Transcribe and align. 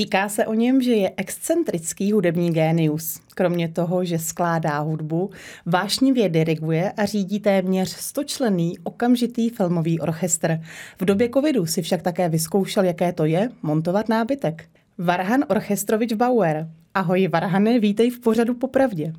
Říká 0.00 0.28
se 0.28 0.46
o 0.46 0.54
něm, 0.54 0.82
že 0.82 0.92
je 0.92 1.12
excentrický 1.16 2.12
hudební 2.12 2.52
génius. 2.52 3.20
Kromě 3.34 3.68
toho, 3.68 4.04
že 4.04 4.18
skládá 4.18 4.78
hudbu, 4.78 5.30
vášnivě 5.66 6.28
diriguje 6.28 6.92
a 6.92 7.04
řídí 7.04 7.40
téměř 7.40 7.88
stočlený 7.88 8.78
okamžitý 8.82 9.50
filmový 9.50 10.00
orchestr. 10.00 10.60
V 11.00 11.04
době 11.04 11.28
covidu 11.34 11.66
si 11.66 11.82
však 11.82 12.02
také 12.02 12.28
vyzkoušel, 12.28 12.84
jaké 12.84 13.12
to 13.12 13.24
je 13.24 13.48
montovat 13.62 14.08
nábytek. 14.08 14.64
Varhan 14.98 15.44
Orchestrovič 15.48 16.12
Bauer. 16.12 16.68
Ahoj 16.94 17.28
Varhane, 17.28 17.78
vítej 17.78 18.10
v 18.10 18.20
pořadu 18.20 18.54
Popravdě. 18.54 19.12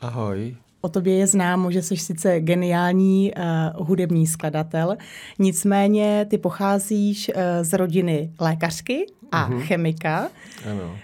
Ahoj. 0.00 0.56
O 0.80 0.88
tobě 0.88 1.16
je 1.16 1.26
známo, 1.26 1.70
že 1.70 1.82
jsi 1.82 1.96
sice 1.96 2.40
geniální 2.40 3.32
uh, 3.36 3.86
hudební 3.86 4.26
skladatel, 4.26 4.96
nicméně 5.38 6.26
ty 6.30 6.38
pocházíš 6.38 7.28
uh, 7.28 7.42
z 7.62 7.72
rodiny 7.72 8.32
lékařky 8.40 9.06
a 9.32 9.50
mm-hmm. 9.50 9.60
chemika. 9.60 10.28
Ano. 10.70 10.84
Uh, 10.84 10.96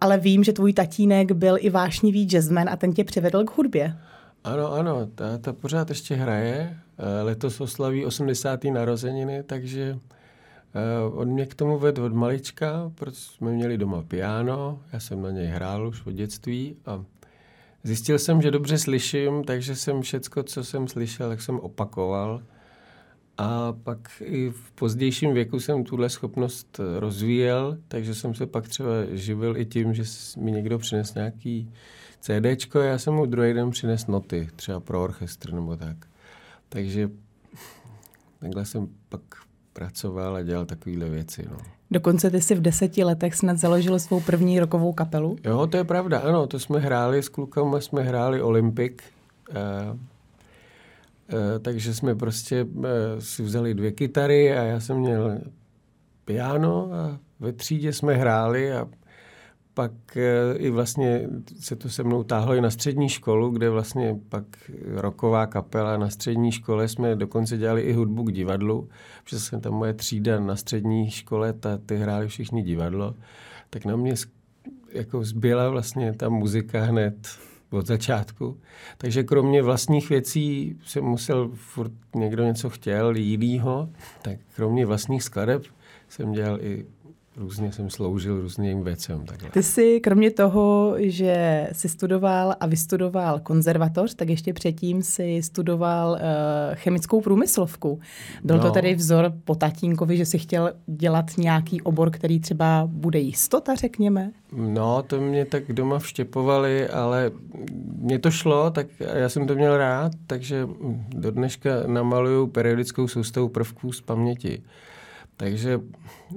ale 0.00 0.18
vím, 0.18 0.44
že 0.44 0.52
tvůj 0.52 0.72
tatínek 0.72 1.32
byl 1.32 1.56
i 1.60 1.70
vášnivý 1.70 2.24
jazzman 2.24 2.68
a 2.68 2.76
ten 2.76 2.92
tě 2.92 3.04
přivedl 3.04 3.44
k 3.44 3.56
hudbě. 3.56 3.96
Ano, 4.44 4.72
ano, 4.72 5.06
ta, 5.14 5.38
ta 5.38 5.52
pořád 5.52 5.88
ještě 5.88 6.14
hraje. 6.14 6.76
Letos 7.22 7.60
oslaví 7.60 8.04
80. 8.04 8.64
narozeniny, 8.64 9.42
takže 9.42 9.98
uh, 11.08 11.20
on 11.20 11.28
mě 11.28 11.46
k 11.46 11.54
tomu 11.54 11.78
vedl 11.78 12.02
od 12.02 12.12
malička, 12.12 12.92
protože 12.94 13.16
jsme 13.16 13.52
měli 13.52 13.78
doma 13.78 14.02
piano, 14.02 14.78
já 14.92 15.00
jsem 15.00 15.22
na 15.22 15.30
něj 15.30 15.46
hrál 15.46 15.88
už 15.88 16.06
od 16.06 16.12
dětství 16.12 16.76
a 16.86 17.04
Zjistil 17.86 18.18
jsem, 18.18 18.42
že 18.42 18.50
dobře 18.50 18.78
slyším, 18.78 19.44
takže 19.44 19.76
jsem 19.76 20.02
všecko, 20.02 20.42
co 20.42 20.64
jsem 20.64 20.88
slyšel, 20.88 21.28
tak 21.28 21.42
jsem 21.42 21.60
opakoval. 21.60 22.42
A 23.38 23.72
pak 23.72 24.22
i 24.24 24.50
v 24.50 24.72
pozdějším 24.72 25.34
věku 25.34 25.60
jsem 25.60 25.84
tuhle 25.84 26.08
schopnost 26.08 26.80
rozvíjel, 26.98 27.78
takže 27.88 28.14
jsem 28.14 28.34
se 28.34 28.46
pak 28.46 28.68
třeba 28.68 28.90
živil 29.10 29.56
i 29.56 29.66
tím, 29.66 29.94
že 29.94 30.02
mi 30.38 30.52
někdo 30.52 30.78
přines 30.78 31.14
nějaký 31.14 31.70
CDčko 32.20 32.80
a 32.80 32.84
já 32.84 32.98
jsem 32.98 33.14
mu 33.14 33.26
druhý 33.26 33.52
den 33.52 33.70
přines 33.70 34.06
noty, 34.06 34.48
třeba 34.56 34.80
pro 34.80 35.02
orchestr 35.02 35.52
nebo 35.52 35.76
tak. 35.76 35.96
Takže 36.68 37.10
takhle 38.38 38.64
jsem 38.64 38.88
pak 39.08 39.20
pracoval 39.72 40.36
a 40.36 40.42
dělal 40.42 40.66
takovéhle 40.66 41.08
věci. 41.08 41.44
No. 41.50 41.56
Dokonce 41.90 42.30
ty 42.30 42.40
si 42.40 42.54
v 42.54 42.60
deseti 42.60 43.04
letech 43.04 43.34
snad 43.34 43.58
založil 43.58 43.98
svou 43.98 44.20
první 44.20 44.60
rokovou 44.60 44.92
kapelu. 44.92 45.36
Jo, 45.44 45.66
to 45.66 45.76
je 45.76 45.84
pravda, 45.84 46.18
ano, 46.18 46.46
to 46.46 46.58
jsme 46.58 46.78
hráli 46.78 47.22
s 47.22 47.28
klukama, 47.28 47.80
jsme 47.80 48.02
hráli 48.02 48.42
Olympic, 48.42 48.92
uh, 49.50 49.56
uh, 49.92 49.98
takže 51.60 51.94
jsme 51.94 52.14
prostě 52.14 52.64
uh, 52.64 52.84
si 53.18 53.42
vzali 53.42 53.74
dvě 53.74 53.92
kytary 53.92 54.52
a 54.52 54.62
já 54.62 54.80
jsem 54.80 54.96
měl 54.96 55.38
piano 56.24 56.92
a 56.92 57.18
ve 57.40 57.52
třídě 57.52 57.92
jsme 57.92 58.14
hráli 58.14 58.72
a 58.72 58.88
pak 59.74 60.16
eh, 60.16 60.56
i 60.56 60.70
vlastně 60.70 61.28
se 61.60 61.76
to 61.76 61.88
se 61.88 62.02
mnou 62.02 62.22
táhlo 62.22 62.54
i 62.54 62.60
na 62.60 62.70
střední 62.70 63.08
školu, 63.08 63.50
kde 63.50 63.70
vlastně 63.70 64.16
pak 64.28 64.44
roková 64.86 65.46
kapela 65.46 65.96
na 65.96 66.10
střední 66.10 66.52
škole 66.52 66.88
jsme 66.88 67.16
dokonce 67.16 67.56
dělali 67.56 67.82
i 67.82 67.92
hudbu 67.92 68.22
k 68.22 68.32
divadlu, 68.32 68.88
protože 69.24 69.40
jsem 69.40 69.60
tam 69.60 69.72
moje 69.72 69.94
třída 69.94 70.40
na 70.40 70.56
střední 70.56 71.10
škole, 71.10 71.52
ta, 71.52 71.78
ty 71.86 71.96
hráli 71.96 72.28
všichni 72.28 72.62
divadlo, 72.62 73.14
tak 73.70 73.84
na 73.84 73.96
mě 73.96 74.14
jako 74.92 75.24
zbyla 75.24 75.68
vlastně 75.68 76.12
ta 76.12 76.28
muzika 76.28 76.84
hned 76.84 77.28
od 77.70 77.86
začátku. 77.86 78.60
Takže 78.98 79.22
kromě 79.22 79.62
vlastních 79.62 80.08
věcí 80.08 80.78
jsem 80.84 81.04
musel, 81.04 81.50
furt 81.54 81.92
někdo 82.14 82.44
něco 82.44 82.70
chtěl 82.70 83.16
jinýho, 83.16 83.88
tak 84.22 84.38
kromě 84.56 84.86
vlastních 84.86 85.22
skladeb 85.22 85.64
jsem 86.08 86.32
dělal 86.32 86.60
i 86.60 86.86
různě 87.36 87.72
jsem 87.72 87.90
sloužil 87.90 88.40
různým 88.40 88.82
věcem. 88.82 89.26
Takhle. 89.26 89.50
Ty 89.50 89.62
jsi 89.62 90.00
kromě 90.00 90.30
toho, 90.30 90.94
že 90.98 91.68
jsi 91.72 91.88
studoval 91.88 92.54
a 92.60 92.66
vystudoval 92.66 93.40
konzervatoř, 93.40 94.14
tak 94.14 94.28
ještě 94.28 94.52
předtím 94.52 95.02
si 95.02 95.42
studoval 95.42 96.10
uh, 96.10 96.18
chemickou 96.74 97.20
průmyslovku. 97.20 98.00
Byl 98.44 98.56
no. 98.56 98.62
to 98.62 98.70
tedy 98.70 98.94
vzor 98.94 99.32
po 99.44 99.54
tatínkovi, 99.54 100.16
že 100.16 100.26
si 100.26 100.38
chtěl 100.38 100.72
dělat 100.86 101.38
nějaký 101.38 101.82
obor, 101.82 102.10
který 102.10 102.40
třeba 102.40 102.88
bude 102.90 103.18
jistota, 103.18 103.74
řekněme? 103.74 104.30
No, 104.52 105.02
to 105.02 105.20
mě 105.20 105.44
tak 105.44 105.72
doma 105.72 105.98
vštěpovali, 105.98 106.88
ale 106.88 107.30
mě 107.98 108.18
to 108.18 108.30
šlo, 108.30 108.70
tak 108.70 108.86
já 109.14 109.28
jsem 109.28 109.46
to 109.46 109.54
měl 109.54 109.76
rád, 109.76 110.12
takže 110.26 110.68
do 111.08 111.30
dneška 111.30 111.70
namaluju 111.86 112.46
periodickou 112.46 113.08
soustavu 113.08 113.48
prvků 113.48 113.92
z 113.92 114.00
paměti. 114.00 114.62
Takže 115.36 115.80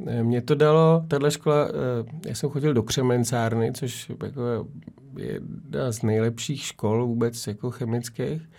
eh, 0.08 0.24
mě 0.24 0.42
to 0.42 0.56
dalo, 0.56 1.06
tahle 1.08 1.32
škola, 1.32 1.68
eh, 1.68 2.30
já 2.30 2.36
jsem 2.36 2.50
chodil 2.50 2.74
do 2.74 2.84
Křemencárny, 2.84 3.72
což 3.74 4.12
jako 4.24 4.68
je 5.18 5.42
jedna 5.66 5.92
z 5.92 6.02
nejlepších 6.02 6.64
škol 6.64 7.06
vůbec 7.06 7.48
jako 7.48 7.72
chemických. 7.72 8.50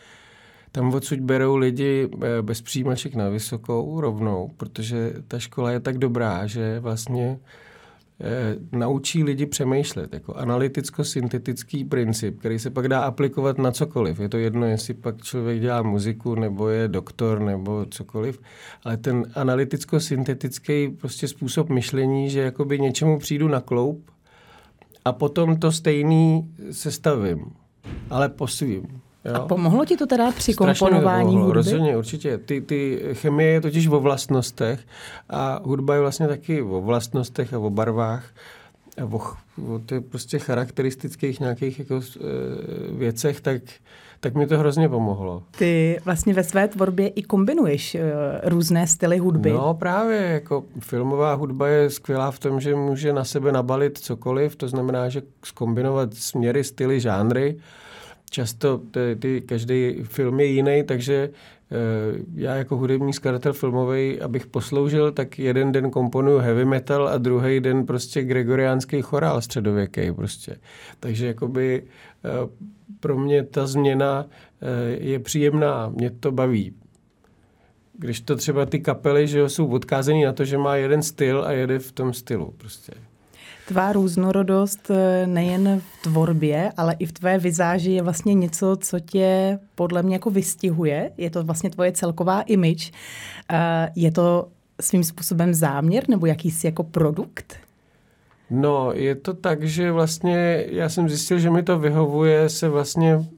Tam 0.72 0.94
odsud 0.94 1.20
berou 1.20 1.56
lidi 1.56 2.08
eh, 2.22 2.42
bez 2.42 2.62
přijímaček 2.62 3.14
na 3.14 3.28
vysokou 3.28 4.00
rovnou, 4.00 4.50
protože 4.56 5.12
ta 5.28 5.38
škola 5.38 5.70
je 5.70 5.80
tak 5.80 5.98
dobrá, 5.98 6.46
že 6.46 6.80
vlastně 6.80 7.38
naučí 8.72 9.24
lidi 9.24 9.46
přemýšlet. 9.46 10.14
Jako 10.14 10.34
analyticko-syntetický 10.34 11.84
princip, 11.84 12.38
který 12.38 12.58
se 12.58 12.70
pak 12.70 12.88
dá 12.88 13.00
aplikovat 13.00 13.58
na 13.58 13.72
cokoliv. 13.72 14.20
Je 14.20 14.28
to 14.28 14.38
jedno, 14.38 14.66
jestli 14.66 14.94
pak 14.94 15.22
člověk 15.22 15.60
dělá 15.60 15.82
muziku, 15.82 16.34
nebo 16.34 16.68
je 16.68 16.88
doktor, 16.88 17.40
nebo 17.40 17.86
cokoliv. 17.90 18.40
Ale 18.84 18.96
ten 18.96 19.22
analyticko-syntetický 19.34 20.88
prostě 20.88 21.28
způsob 21.28 21.68
myšlení, 21.68 22.30
že 22.30 22.40
jakoby 22.40 22.78
něčemu 22.78 23.18
přijdu 23.18 23.48
na 23.48 23.60
kloup 23.60 24.10
a 25.04 25.12
potom 25.12 25.56
to 25.56 25.72
stejný 25.72 26.54
sestavím, 26.70 27.44
ale 28.10 28.28
po 28.28 28.46
svým. 28.46 29.00
Jo? 29.28 29.34
A 29.34 29.40
pomohlo 29.40 29.84
ti 29.84 29.96
to 29.96 30.06
teda 30.06 30.30
při 30.30 30.52
Strašně 30.52 30.78
komponování 30.86 31.36
hudby? 31.36 31.52
Rozhodně, 31.52 31.96
určitě. 31.96 32.38
Ty, 32.38 32.60
ty 32.60 33.00
chemie 33.12 33.50
je 33.50 33.60
totiž 33.60 33.86
o 33.86 34.00
vlastnostech 34.00 34.80
a 35.30 35.60
hudba 35.64 35.94
je 35.94 36.00
vlastně 36.00 36.28
taky 36.28 36.62
o 36.62 36.80
vlastnostech 36.80 37.54
a 37.54 37.58
o 37.58 37.70
barvách 37.70 38.24
a 39.02 39.04
o, 39.04 39.20
o 39.74 39.78
ty 39.78 40.00
prostě 40.00 40.38
charakteristických 40.38 41.40
nějakých 41.40 41.78
jako, 41.78 41.94
e, 41.96 42.20
věcech, 42.92 43.40
tak, 43.40 43.62
tak 44.20 44.34
mi 44.34 44.46
to 44.46 44.58
hrozně 44.58 44.88
pomohlo. 44.88 45.42
Ty 45.58 46.00
vlastně 46.04 46.34
ve 46.34 46.44
své 46.44 46.68
tvorbě 46.68 47.08
i 47.08 47.22
kombinuješ 47.22 47.94
e, 47.94 48.00
různé 48.44 48.86
styly 48.86 49.18
hudby. 49.18 49.52
No 49.52 49.74
právě, 49.74 50.16
jako 50.16 50.64
filmová 50.80 51.34
hudba 51.34 51.68
je 51.68 51.90
skvělá 51.90 52.30
v 52.30 52.38
tom, 52.38 52.60
že 52.60 52.74
může 52.74 53.12
na 53.12 53.24
sebe 53.24 53.52
nabalit 53.52 53.98
cokoliv, 53.98 54.56
to 54.56 54.68
znamená, 54.68 55.08
že 55.08 55.22
skombinovat 55.44 56.14
směry, 56.14 56.64
styly, 56.64 57.00
žánry, 57.00 57.56
často 58.30 58.78
ty, 58.90 59.16
ty, 59.18 59.40
každý 59.40 59.96
film 60.02 60.40
je 60.40 60.46
jiný, 60.46 60.82
takže 60.86 61.28
uh, 61.28 62.20
já 62.34 62.56
jako 62.56 62.76
hudební 62.76 63.12
skladatel 63.12 63.52
filmový, 63.52 64.20
abych 64.20 64.46
posloužil, 64.46 65.12
tak 65.12 65.38
jeden 65.38 65.72
den 65.72 65.90
komponuju 65.90 66.38
heavy 66.38 66.64
metal 66.64 67.08
a 67.08 67.18
druhý 67.18 67.60
den 67.60 67.86
prostě 67.86 68.22
gregoriánský 68.22 69.02
chorál 69.02 69.40
středověký 69.40 70.12
prostě. 70.12 70.56
Takže 71.00 71.26
jakoby 71.26 71.82
uh, 71.82 72.50
pro 73.00 73.18
mě 73.18 73.42
ta 73.42 73.66
změna 73.66 74.24
uh, 74.24 74.68
je 75.06 75.18
příjemná, 75.18 75.88
mě 75.88 76.10
to 76.10 76.32
baví. 76.32 76.74
Když 78.00 78.20
to 78.20 78.36
třeba 78.36 78.66
ty 78.66 78.80
kapely, 78.80 79.26
že 79.26 79.48
jsou 79.48 79.66
odkázaný 79.66 80.24
na 80.24 80.32
to, 80.32 80.44
že 80.44 80.58
má 80.58 80.76
jeden 80.76 81.02
styl 81.02 81.44
a 81.44 81.52
jede 81.52 81.78
v 81.78 81.92
tom 81.92 82.12
stylu 82.12 82.54
prostě. 82.56 82.92
Tvá 83.68 83.92
různorodost 83.92 84.90
eh, 84.90 85.26
nejen 85.26 85.80
v 85.80 86.02
tvorbě, 86.02 86.72
ale 86.76 86.96
i 86.98 87.06
v 87.06 87.12
tvé 87.12 87.38
vizáži 87.38 87.92
je 87.92 88.02
vlastně 88.02 88.34
něco, 88.34 88.76
co 88.80 89.00
tě 89.00 89.58
podle 89.74 90.02
mě 90.02 90.14
jako 90.14 90.30
vystihuje. 90.30 91.12
Je 91.16 91.30
to 91.30 91.44
vlastně 91.44 91.70
tvoje 91.70 91.92
celková 91.92 92.40
image. 92.40 92.90
Eh, 93.52 93.92
je 93.96 94.10
to 94.10 94.48
svým 94.80 95.04
způsobem 95.04 95.54
záměr 95.54 96.08
nebo 96.08 96.26
jakýsi 96.26 96.66
jako 96.66 96.84
produkt? 96.84 97.56
No, 98.50 98.92
je 98.92 99.14
to 99.14 99.34
tak, 99.34 99.62
že 99.62 99.92
vlastně 99.92 100.64
já 100.68 100.88
jsem 100.88 101.08
zjistil, 101.08 101.38
že 101.38 101.50
mi 101.50 101.62
to 101.62 101.78
vyhovuje 101.78 102.48
se 102.48 102.68
vlastně 102.68 103.28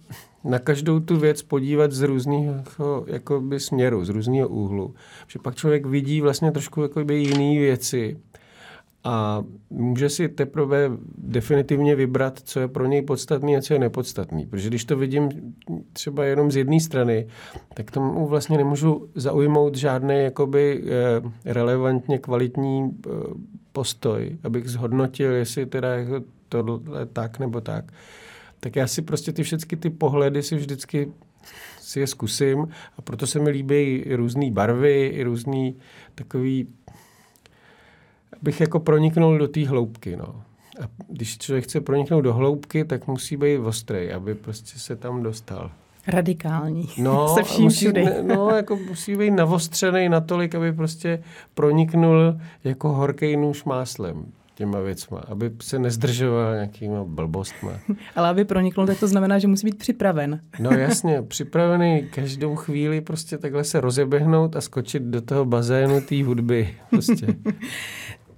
na 0.45 0.59
každou 0.59 1.01
tu 1.01 1.17
věc 1.17 1.43
podívat 1.43 1.93
z 1.93 2.03
různého 2.03 3.05
jakoby, 3.07 3.61
směru, 3.61 4.05
z 4.05 4.09
různého 4.09 4.49
úhlu. 4.49 4.95
Že 5.27 5.39
pak 5.39 5.55
člověk 5.55 5.87
vidí 5.87 6.21
vlastně 6.21 6.53
trošku 6.53 6.83
jakoby, 6.83 7.15
jiné 7.15 7.61
věci 7.61 8.17
a 9.05 9.45
může 9.71 10.09
si 10.09 10.29
teprve 10.29 10.91
definitivně 11.19 11.95
vybrat, 11.95 12.41
co 12.45 12.61
je 12.61 12.69
pro 12.69 12.87
něj 12.87 13.03
podstatný 13.03 13.57
a 13.57 13.61
co 13.61 13.73
je 13.73 13.79
nepodstatný. 13.79 14.47
Protože 14.47 14.69
když 14.69 14.85
to 14.85 14.97
vidím 14.97 15.55
třeba 15.93 16.25
jenom 16.25 16.51
z 16.51 16.57
jedné 16.57 16.81
strany, 16.81 17.27
tak 17.75 17.91
tomu 17.91 18.27
vlastně 18.27 18.59
nemůžu 18.59 19.09
zaujmout 19.15 19.77
žádný 19.77 20.15
jakoby 20.23 20.85
eh, 20.85 21.53
relevantně 21.53 22.19
kvalitní 22.19 22.91
eh, 23.07 23.11
postoj, 23.73 24.39
abych 24.43 24.69
zhodnotil, 24.69 25.33
jestli 25.33 25.67
teda 25.67 25.89
tohle 26.49 27.07
tak 27.07 27.39
nebo 27.39 27.61
tak. 27.61 27.93
Tak 28.61 28.77
já 28.77 28.87
si 28.87 29.03
prostě 29.03 29.33
ty 29.33 29.43
všechny 29.43 29.79
ty 29.79 29.91
pohledy 29.91 30.43
si 30.43 30.57
vždycky 30.57 31.13
si 31.81 32.01
je 32.01 32.07
zkusím 32.07 32.69
a 32.99 33.03
proto 33.03 33.27
se 33.27 33.39
mi 33.39 33.51
líbí 33.51 33.97
i 33.97 34.15
různé 34.15 34.51
barvy, 34.51 35.07
i 35.07 35.23
různý 35.23 35.77
takový 36.15 36.67
abych 38.41 38.61
jako 38.61 38.81
proniknul 38.81 39.39
do 39.39 39.49
té 39.49 39.67
hloubky, 39.67 40.17
no. 40.17 40.43
A 40.85 40.89
když 41.09 41.39
člověk 41.39 41.65
chce 41.65 41.81
proniknout 41.81 42.21
do 42.21 42.35
hloubky, 42.35 42.85
tak 42.85 43.07
musí 43.07 43.37
být 43.37 43.59
ostrý, 43.59 44.13
aby 44.13 44.35
prostě 44.35 44.79
se 44.79 44.97
tam 44.97 45.23
dostal. 45.23 45.71
Radikální. 46.07 46.89
No, 46.99 47.29
se 47.35 47.43
vším 47.43 47.65
musí, 47.65 47.77
všudy. 47.77 48.05
ne, 48.05 48.23
no, 48.23 48.51
jako 48.51 48.77
musí 48.77 49.17
být 49.17 49.31
navostřený 49.31 50.09
natolik, 50.09 50.55
aby 50.55 50.73
prostě 50.73 51.23
proniknul 51.55 52.41
jako 52.65 52.89
horký 52.89 53.37
nůž 53.37 53.65
máslem 53.65 54.27
těma 54.61 54.81
věcma, 54.81 55.19
aby 55.29 55.51
se 55.63 55.79
nezdržoval 55.79 56.55
nějakýma 56.55 57.05
blbostma. 57.05 57.73
Ale 58.17 58.29
aby 58.29 58.45
proniknul, 58.45 58.87
tak 58.87 59.01
to 59.01 59.09
znamená, 59.09 59.39
že 59.39 59.49
musí 59.49 59.67
být 59.67 59.79
připraven. 59.79 60.41
No 60.59 60.71
jasně, 60.71 61.23
připravený 61.23 62.09
každou 62.11 62.57
chvíli 62.57 63.01
prostě 63.01 63.39
takhle 63.39 63.65
se 63.65 63.81
rozeběhnout 63.81 64.57
a 64.57 64.61
skočit 64.61 65.03
do 65.03 65.21
toho 65.21 65.45
bazénu 65.45 66.01
té 66.01 66.25
hudby. 66.25 66.75
Prostě. 66.91 67.27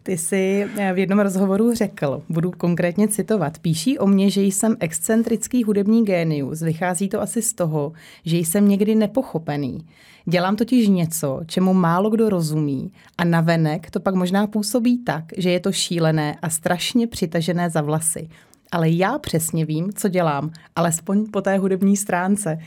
Ty 0.02 0.18
jsi 0.18 0.68
v 0.94 0.98
jednom 0.98 1.18
rozhovoru 1.18 1.74
řekl, 1.74 2.22
budu 2.28 2.50
konkrétně 2.50 3.08
citovat, 3.08 3.58
píší 3.58 3.98
o 3.98 4.06
mně, 4.06 4.30
že 4.30 4.42
jsem 4.42 4.76
excentrický 4.80 5.64
hudební 5.64 6.04
génius. 6.04 6.60
Vychází 6.60 7.08
to 7.08 7.20
asi 7.20 7.42
z 7.42 7.52
toho, 7.52 7.92
že 8.24 8.36
jsem 8.36 8.68
někdy 8.68 8.94
nepochopený. 8.94 9.86
Dělám 10.24 10.56
totiž 10.56 10.88
něco, 10.88 11.40
čemu 11.46 11.74
málo 11.74 12.10
kdo 12.10 12.28
rozumí 12.28 12.92
a 13.18 13.24
navenek 13.24 13.90
to 13.90 14.00
pak 14.00 14.14
možná 14.14 14.46
působí 14.46 15.04
tak, 15.04 15.24
že 15.36 15.50
je 15.50 15.60
to 15.60 15.72
šílené 15.72 16.36
a 16.42 16.50
strašně 16.50 17.06
přitažené 17.06 17.70
za 17.70 17.80
vlasy. 17.80 18.28
Ale 18.72 18.90
já 18.90 19.18
přesně 19.18 19.64
vím, 19.64 19.92
co 19.92 20.08
dělám, 20.08 20.50
alespoň 20.76 21.26
po 21.26 21.40
té 21.40 21.58
hudební 21.58 21.96
stránce. 21.96 22.58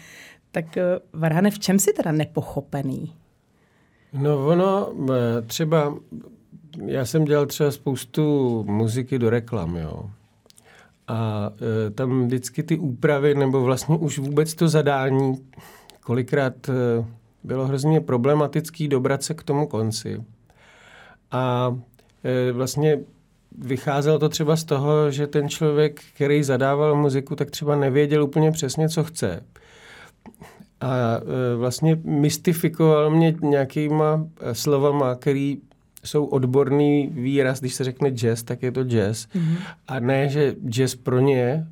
Tak 0.51 0.77
eh, 0.77 0.83
Varhane, 1.13 1.51
v 1.51 1.59
čem 1.59 1.79
jsi 1.79 1.93
teda 1.93 2.11
nepochopený? 2.11 3.13
No 4.13 4.47
ono 4.47 4.89
eh, 4.89 5.41
třeba 5.41 5.93
já 6.85 7.05
jsem 7.05 7.25
dělal 7.25 7.45
třeba 7.45 7.71
spoustu 7.71 8.63
muziky 8.67 9.19
do 9.19 9.29
reklam, 9.29 9.75
jo. 9.75 10.09
A 11.07 11.49
e, 11.87 11.89
tam 11.89 12.25
vždycky 12.25 12.63
ty 12.63 12.77
úpravy, 12.77 13.35
nebo 13.35 13.61
vlastně 13.61 13.97
už 13.97 14.19
vůbec 14.19 14.53
to 14.53 14.67
zadání, 14.67 15.45
kolikrát 16.03 16.69
e, 16.69 16.73
bylo 17.43 17.67
hrozně 17.67 18.01
problematický 18.01 18.87
dobrat 18.87 19.23
se 19.23 19.33
k 19.33 19.43
tomu 19.43 19.67
konci. 19.67 20.23
A 21.31 21.75
e, 22.23 22.51
vlastně 22.51 22.99
vycházelo 23.57 24.19
to 24.19 24.29
třeba 24.29 24.55
z 24.55 24.63
toho, 24.63 25.11
že 25.11 25.27
ten 25.27 25.49
člověk, 25.49 26.01
který 26.15 26.43
zadával 26.43 26.95
muziku, 26.95 27.35
tak 27.35 27.51
třeba 27.51 27.75
nevěděl 27.75 28.23
úplně 28.23 28.51
přesně, 28.51 28.89
co 28.89 29.03
chce. 29.03 29.43
A 30.81 30.93
e, 30.93 31.55
vlastně 31.55 31.99
mystifikoval 32.03 33.09
mě 33.09 33.35
nějakýma 33.41 34.27
e, 34.39 34.55
slovama, 34.55 35.15
který 35.15 35.57
jsou 36.05 36.25
odborný 36.25 37.09
výraz, 37.11 37.59
když 37.59 37.73
se 37.73 37.83
řekne 37.83 38.09
jazz, 38.09 38.43
tak 38.43 38.63
je 38.63 38.71
to 38.71 38.83
jazz. 38.83 39.25
Mm-hmm. 39.25 39.57
A 39.87 39.99
ne, 39.99 40.29
že 40.29 40.55
jazz 40.69 40.95
pro 40.95 41.19
ně 41.19 41.67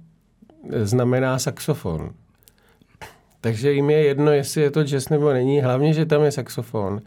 znamená 0.83 1.39
saxofon. 1.39 2.09
Takže 3.41 3.71
jim 3.71 3.89
je 3.89 4.03
jedno, 4.03 4.31
jestli 4.31 4.61
je 4.61 4.71
to 4.71 4.83
jazz 4.83 5.09
nebo 5.09 5.33
není, 5.33 5.61
hlavně, 5.61 5.93
že 5.93 6.05
tam 6.05 6.23
je 6.23 6.31
saxofon. 6.31 7.01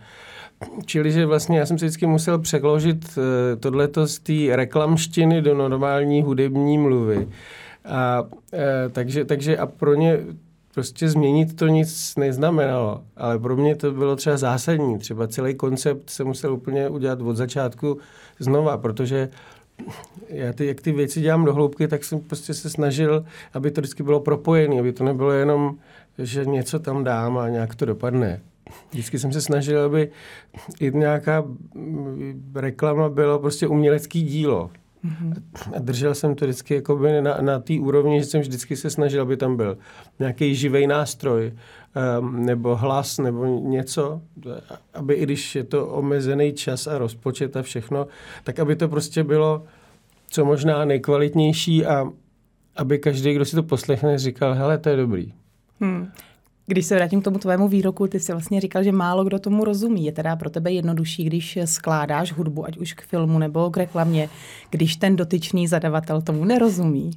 Čili, 0.86 1.12
že 1.12 1.26
vlastně 1.26 1.58
já 1.58 1.66
jsem 1.66 1.78
si 1.78 1.84
vždycky 1.84 2.06
musel 2.06 2.38
překložit 2.38 3.04
uh, 3.04 3.24
tohleto 3.60 4.06
z 4.06 4.18
té 4.18 4.56
reklamštiny 4.56 5.42
do 5.42 5.54
normální 5.54 6.22
hudební 6.22 6.78
mluvy. 6.78 7.28
A, 7.84 8.22
uh, 8.22 8.28
takže, 8.92 9.24
takže 9.24 9.56
a 9.56 9.66
pro 9.66 9.94
ně 9.94 10.18
prostě 10.76 11.08
změnit 11.08 11.56
to 11.56 11.66
nic 11.66 12.16
neznamenalo, 12.16 13.04
ale 13.16 13.38
pro 13.38 13.56
mě 13.56 13.76
to 13.76 13.92
bylo 13.92 14.16
třeba 14.16 14.36
zásadní. 14.36 14.98
Třeba 14.98 15.28
celý 15.28 15.54
koncept 15.54 16.10
se 16.10 16.24
musel 16.24 16.52
úplně 16.52 16.88
udělat 16.88 17.20
od 17.20 17.36
začátku 17.36 17.98
znova, 18.38 18.78
protože 18.78 19.28
já 20.28 20.52
ty, 20.52 20.66
jak 20.66 20.80
ty 20.80 20.92
věci 20.92 21.20
dělám 21.20 21.44
do 21.44 21.54
hloubky, 21.54 21.88
tak 21.88 22.04
jsem 22.04 22.20
prostě 22.20 22.54
se 22.54 22.70
snažil, 22.70 23.24
aby 23.54 23.70
to 23.70 23.80
vždycky 23.80 24.02
bylo 24.02 24.20
propojené, 24.20 24.80
aby 24.80 24.92
to 24.92 25.04
nebylo 25.04 25.30
jenom, 25.30 25.76
že 26.18 26.44
něco 26.44 26.78
tam 26.78 27.04
dám 27.04 27.38
a 27.38 27.48
nějak 27.48 27.74
to 27.74 27.84
dopadne. 27.84 28.40
Vždycky 28.90 29.18
jsem 29.18 29.32
se 29.32 29.40
snažil, 29.40 29.84
aby 29.84 30.10
i 30.80 30.90
nějaká 30.94 31.44
reklama 32.54 33.08
bylo 33.08 33.38
prostě 33.38 33.66
umělecký 33.66 34.22
dílo. 34.22 34.70
Mm-hmm. 35.04 35.42
Držel 35.78 36.14
jsem 36.14 36.34
to 36.34 36.44
vždycky 36.44 36.74
jakoby 36.74 37.22
na, 37.22 37.36
na 37.40 37.58
té 37.60 37.74
úrovni, 37.80 38.20
že 38.20 38.26
jsem 38.26 38.40
vždycky 38.40 38.76
se 38.76 38.90
snažil, 38.90 39.22
aby 39.22 39.36
tam 39.36 39.56
byl 39.56 39.78
nějaký 40.18 40.54
živý 40.54 40.86
nástroj, 40.86 41.52
um, 42.20 42.46
nebo 42.46 42.76
hlas, 42.76 43.18
nebo 43.18 43.46
něco, 43.46 44.20
aby 44.94 45.14
i 45.14 45.22
když 45.22 45.54
je 45.54 45.64
to 45.64 45.86
omezený 45.86 46.52
čas 46.52 46.86
a 46.86 46.98
rozpočet 46.98 47.56
a 47.56 47.62
všechno, 47.62 48.06
tak 48.44 48.58
aby 48.58 48.76
to 48.76 48.88
prostě 48.88 49.24
bylo 49.24 49.64
co 50.30 50.44
možná 50.44 50.84
nejkvalitnější 50.84 51.86
a 51.86 52.06
aby 52.76 52.98
každý, 52.98 53.34
kdo 53.34 53.44
si 53.44 53.56
to 53.56 53.62
poslechne, 53.62 54.18
říkal, 54.18 54.54
hele, 54.54 54.78
to 54.78 54.88
je 54.88 54.96
dobrý. 54.96 55.32
Hmm. 55.80 56.08
Když 56.66 56.86
se 56.86 56.94
vrátím 56.94 57.20
k 57.20 57.24
tomu 57.24 57.38
tvému 57.38 57.68
výroku, 57.68 58.06
ty 58.06 58.20
jsi 58.20 58.32
vlastně 58.32 58.60
říkal, 58.60 58.82
že 58.82 58.92
málo 58.92 59.24
kdo 59.24 59.38
tomu 59.38 59.64
rozumí. 59.64 60.04
Je 60.04 60.12
teda 60.12 60.36
pro 60.36 60.50
tebe 60.50 60.72
jednodušší, 60.72 61.24
když 61.24 61.58
skládáš 61.64 62.32
hudbu, 62.32 62.66
ať 62.66 62.76
už 62.76 62.92
k 62.92 63.02
filmu 63.02 63.38
nebo 63.38 63.70
k 63.70 63.76
reklamě, 63.76 64.28
když 64.70 64.96
ten 64.96 65.16
dotyčný 65.16 65.68
zadavatel 65.68 66.22
tomu 66.22 66.44
nerozumí? 66.44 67.10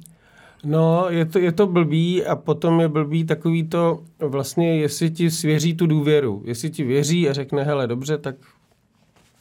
No, 0.64 1.06
je 1.08 1.24
to, 1.24 1.38
je 1.38 1.52
to 1.52 1.66
blbý 1.66 2.24
a 2.24 2.36
potom 2.36 2.80
je 2.80 2.88
blbý 2.88 3.24
takový 3.24 3.68
to 3.68 4.02
vlastně, 4.18 4.76
jestli 4.76 5.10
ti 5.10 5.30
svěří 5.30 5.74
tu 5.74 5.86
důvěru. 5.86 6.42
Jestli 6.44 6.70
ti 6.70 6.84
věří 6.84 7.28
a 7.28 7.32
řekne, 7.32 7.62
hele, 7.62 7.86
dobře, 7.86 8.18
tak 8.18 8.34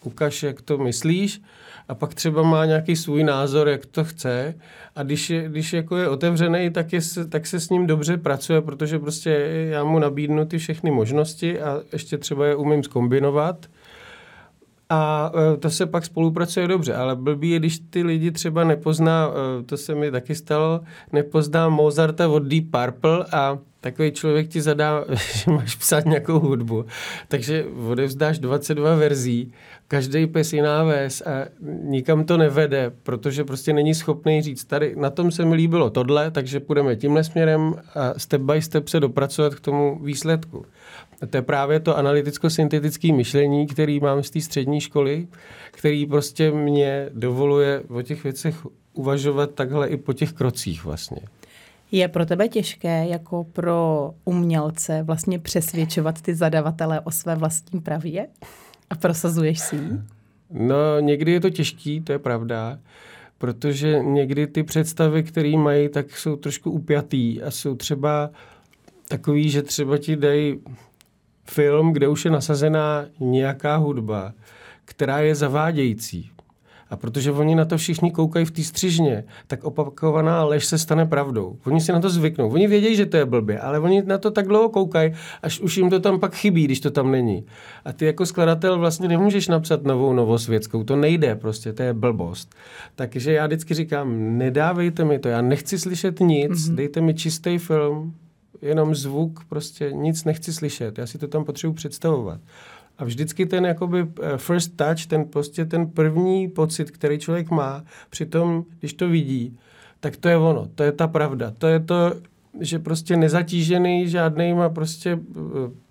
ukaž, 0.03 0.43
jak 0.43 0.61
to 0.61 0.77
myslíš 0.77 1.41
a 1.89 1.95
pak 1.95 2.13
třeba 2.13 2.43
má 2.43 2.65
nějaký 2.65 2.95
svůj 2.95 3.23
názor, 3.23 3.69
jak 3.69 3.85
to 3.85 4.03
chce. 4.03 4.55
A 4.95 5.03
když 5.03 5.29
je, 5.29 5.49
když 5.49 5.73
jako 5.73 5.97
je 5.97 6.09
otevřený, 6.09 6.69
tak, 6.69 6.93
je, 6.93 6.99
tak 7.29 7.47
se 7.47 7.59
s 7.59 7.69
ním 7.69 7.87
dobře 7.87 8.17
pracuje, 8.17 8.61
protože 8.61 8.99
prostě 8.99 9.29
já 9.71 9.83
mu 9.83 9.99
nabídnu 9.99 10.45
ty 10.45 10.57
všechny 10.57 10.91
možnosti 10.91 11.61
a 11.61 11.79
ještě 11.93 12.17
třeba 12.17 12.45
je 12.45 12.55
umím 12.55 12.83
zkombinovat. 12.83 13.65
A 14.89 15.31
e, 15.53 15.57
to 15.57 15.69
se 15.69 15.85
pak 15.85 16.05
spolupracuje 16.05 16.67
dobře, 16.67 16.95
ale 16.95 17.15
blbý 17.15 17.49
je, 17.49 17.59
když 17.59 17.79
ty 17.89 18.03
lidi 18.03 18.31
třeba 18.31 18.63
nepozná, 18.63 19.29
e, 19.59 19.63
to 19.63 19.77
se 19.77 19.95
mi 19.95 20.11
taky 20.11 20.35
stalo, 20.35 20.81
nepozná 21.13 21.69
Mozarta 21.69 22.29
od 22.29 22.43
Deep 22.43 22.65
Purple 22.71 23.25
a 23.31 23.57
takový 23.81 24.11
člověk 24.11 24.47
ti 24.47 24.61
zadá, 24.61 25.05
že 25.33 25.51
máš 25.51 25.75
psát 25.75 26.05
nějakou 26.05 26.39
hudbu. 26.39 26.85
Takže 27.27 27.65
odevzdáš 27.87 28.39
22 28.39 28.95
verzí, 28.95 29.53
každý 29.87 30.27
pes 30.27 30.53
jiná 30.53 30.83
ves 30.83 31.21
a 31.21 31.45
nikam 31.83 32.23
to 32.23 32.37
nevede, 32.37 32.91
protože 33.03 33.43
prostě 33.43 33.73
není 33.73 33.95
schopný 33.95 34.41
říct, 34.41 34.63
tady 34.63 34.95
na 34.95 35.09
tom 35.09 35.31
se 35.31 35.45
mi 35.45 35.55
líbilo 35.55 35.89
tohle, 35.89 36.31
takže 36.31 36.59
půjdeme 36.59 36.95
tímhle 36.95 37.23
směrem 37.23 37.75
a 37.95 38.19
step 38.19 38.41
by 38.41 38.61
step 38.61 38.87
se 38.87 38.99
dopracovat 38.99 39.55
k 39.55 39.59
tomu 39.59 39.99
výsledku. 40.03 40.65
A 41.21 41.25
to 41.25 41.37
je 41.37 41.41
právě 41.41 41.79
to 41.79 41.97
analyticko-syntetické 41.97 43.13
myšlení, 43.13 43.67
který 43.67 43.99
mám 43.99 44.23
z 44.23 44.29
té 44.29 44.41
střední 44.41 44.81
školy, 44.81 45.27
který 45.71 46.05
prostě 46.05 46.51
mě 46.51 47.09
dovoluje 47.13 47.83
o 47.89 48.01
těch 48.01 48.23
věcech 48.23 48.55
uvažovat 48.93 49.51
takhle 49.51 49.87
i 49.87 49.97
po 49.97 50.13
těch 50.13 50.33
krocích 50.33 50.83
vlastně. 50.83 51.19
Je 51.91 52.07
pro 52.07 52.25
tebe 52.25 52.47
těžké 52.47 53.07
jako 53.07 53.43
pro 53.43 54.11
umělce 54.25 55.03
vlastně 55.03 55.39
přesvědčovat 55.39 56.21
ty 56.21 56.35
zadavatele 56.35 56.99
o 56.99 57.11
své 57.11 57.35
vlastní 57.35 57.81
pravě? 57.81 58.27
A 58.89 58.95
prosazuješ 58.95 59.59
si 59.59 59.75
ji? 59.75 59.89
No, 60.51 60.99
někdy 60.99 61.31
je 61.31 61.39
to 61.39 61.49
těžký, 61.49 62.01
to 62.01 62.11
je 62.11 62.19
pravda, 62.19 62.79
protože 63.37 63.99
někdy 63.99 64.47
ty 64.47 64.63
představy, 64.63 65.23
které 65.23 65.57
mají, 65.57 65.89
tak 65.89 66.17
jsou 66.17 66.35
trošku 66.35 66.71
upjatý 66.71 67.41
a 67.41 67.51
jsou 67.51 67.75
třeba 67.75 68.29
takový, 69.07 69.49
že 69.49 69.61
třeba 69.61 69.97
ti 69.97 70.15
dají 70.15 70.59
film, 71.43 71.93
kde 71.93 72.07
už 72.07 72.25
je 72.25 72.31
nasazená 72.31 73.05
nějaká 73.19 73.75
hudba, 73.75 74.33
která 74.85 75.19
je 75.19 75.35
zavádějící. 75.35 76.31
A 76.89 76.95
protože 76.95 77.31
oni 77.31 77.55
na 77.55 77.65
to 77.65 77.77
všichni 77.77 78.11
koukají 78.11 78.45
v 78.45 78.51
té 78.51 78.63
střižně, 78.63 79.23
tak 79.47 79.63
opakovaná 79.63 80.43
lež 80.43 80.65
se 80.65 80.77
stane 80.77 81.05
pravdou. 81.05 81.57
Oni 81.65 81.81
si 81.81 81.91
na 81.91 81.99
to 81.99 82.09
zvyknou. 82.09 82.49
Oni 82.49 82.67
vědějí, 82.67 82.95
že 82.95 83.05
to 83.05 83.17
je 83.17 83.25
blbě, 83.25 83.59
ale 83.59 83.79
oni 83.79 84.03
na 84.05 84.17
to 84.17 84.31
tak 84.31 84.47
dlouho 84.47 84.69
koukají, 84.69 85.13
až 85.43 85.59
už 85.59 85.77
jim 85.77 85.89
to 85.89 85.99
tam 85.99 86.19
pak 86.19 86.35
chybí, 86.35 86.63
když 86.63 86.79
to 86.79 86.91
tam 86.91 87.11
není. 87.11 87.45
A 87.85 87.93
ty 87.93 88.05
jako 88.05 88.25
skladatel 88.25 88.79
vlastně 88.79 89.07
nemůžeš 89.07 89.47
napsat 89.47 89.83
novou 89.83 90.13
novosvětskou. 90.13 90.83
To 90.83 90.95
nejde 90.95 91.35
prostě, 91.35 91.73
to 91.73 91.83
je 91.83 91.93
blbost. 91.93 92.55
Takže 92.95 93.33
já 93.33 93.45
vždycky 93.45 93.73
říkám, 93.73 94.37
nedávejte 94.37 95.05
mi 95.05 95.19
to, 95.19 95.27
já 95.27 95.41
nechci 95.41 95.79
slyšet 95.79 96.19
nic, 96.19 96.51
mm-hmm. 96.51 96.75
dejte 96.75 97.01
mi 97.01 97.13
čistý 97.13 97.57
film, 97.57 98.13
jenom 98.61 98.95
zvuk, 98.95 99.43
prostě 99.49 99.91
nic 99.91 100.23
nechci 100.23 100.53
slyšet. 100.53 100.97
Já 100.97 101.07
si 101.07 101.17
to 101.17 101.27
tam 101.27 101.45
potřebuji 101.45 101.73
představovat. 101.73 102.39
A 102.99 103.05
vždycky 103.05 103.45
ten 103.45 103.65
jakoby 103.65 104.07
eh, 104.21 104.37
first 104.37 104.77
touch, 104.77 105.05
ten 105.07 105.25
prostě 105.25 105.65
ten 105.65 105.87
první 105.87 106.47
pocit, 106.47 106.91
který 106.91 107.19
člověk 107.19 107.49
má, 107.49 107.83
přitom, 108.09 108.65
když 108.79 108.93
to 108.93 109.09
vidí, 109.09 109.59
tak 109.99 110.17
to 110.17 110.29
je 110.29 110.37
ono, 110.37 110.67
to 110.75 110.83
je 110.83 110.91
ta 110.91 111.07
pravda, 111.07 111.51
to 111.57 111.67
je 111.67 111.79
to, 111.79 112.13
že 112.59 112.79
prostě 112.79 113.17
nezatížený 113.17 114.07
žádnýma 114.07 114.69
prostě 114.69 115.19
eh, 115.19 115.39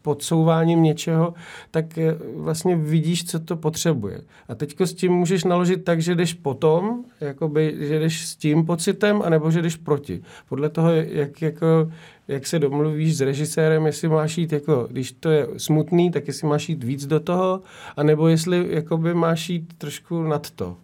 podsouváním 0.02 0.82
něčeho, 0.82 1.34
tak 1.70 1.98
eh, 1.98 2.16
vlastně 2.36 2.76
vidíš, 2.76 3.24
co 3.24 3.40
to 3.40 3.56
potřebuje. 3.56 4.20
A 4.48 4.54
teďko 4.54 4.86
s 4.86 4.94
tím 4.94 5.12
můžeš 5.12 5.44
naložit 5.44 5.84
tak, 5.84 6.00
že 6.00 6.14
jdeš 6.14 6.34
potom, 6.34 7.04
jakoby, 7.20 7.76
že 7.78 7.98
jdeš 7.98 8.26
s 8.26 8.36
tím 8.36 8.66
pocitem, 8.66 9.22
anebo 9.24 9.50
že 9.50 9.62
jdeš 9.62 9.76
proti. 9.76 10.22
Podle 10.48 10.68
toho, 10.68 10.90
jak, 10.90 11.42
jako, 11.42 11.92
jak 12.28 12.46
se 12.46 12.58
domluvíš 12.58 13.16
s 13.16 13.20
režisérem, 13.20 13.86
jestli 13.86 14.08
máš 14.08 14.38
jít, 14.38 14.52
jako, 14.52 14.88
když 14.90 15.12
to 15.12 15.30
je 15.30 15.46
smutný, 15.56 16.10
tak 16.10 16.26
jestli 16.26 16.48
máš 16.48 16.68
jít 16.68 16.84
víc 16.84 17.06
do 17.06 17.20
toho, 17.20 17.60
anebo 17.96 18.28
jestli 18.28 18.66
jakoby 18.70 19.14
máš 19.14 19.48
jít 19.48 19.74
trošku 19.78 20.22
nad 20.22 20.50
to. 20.50 20.76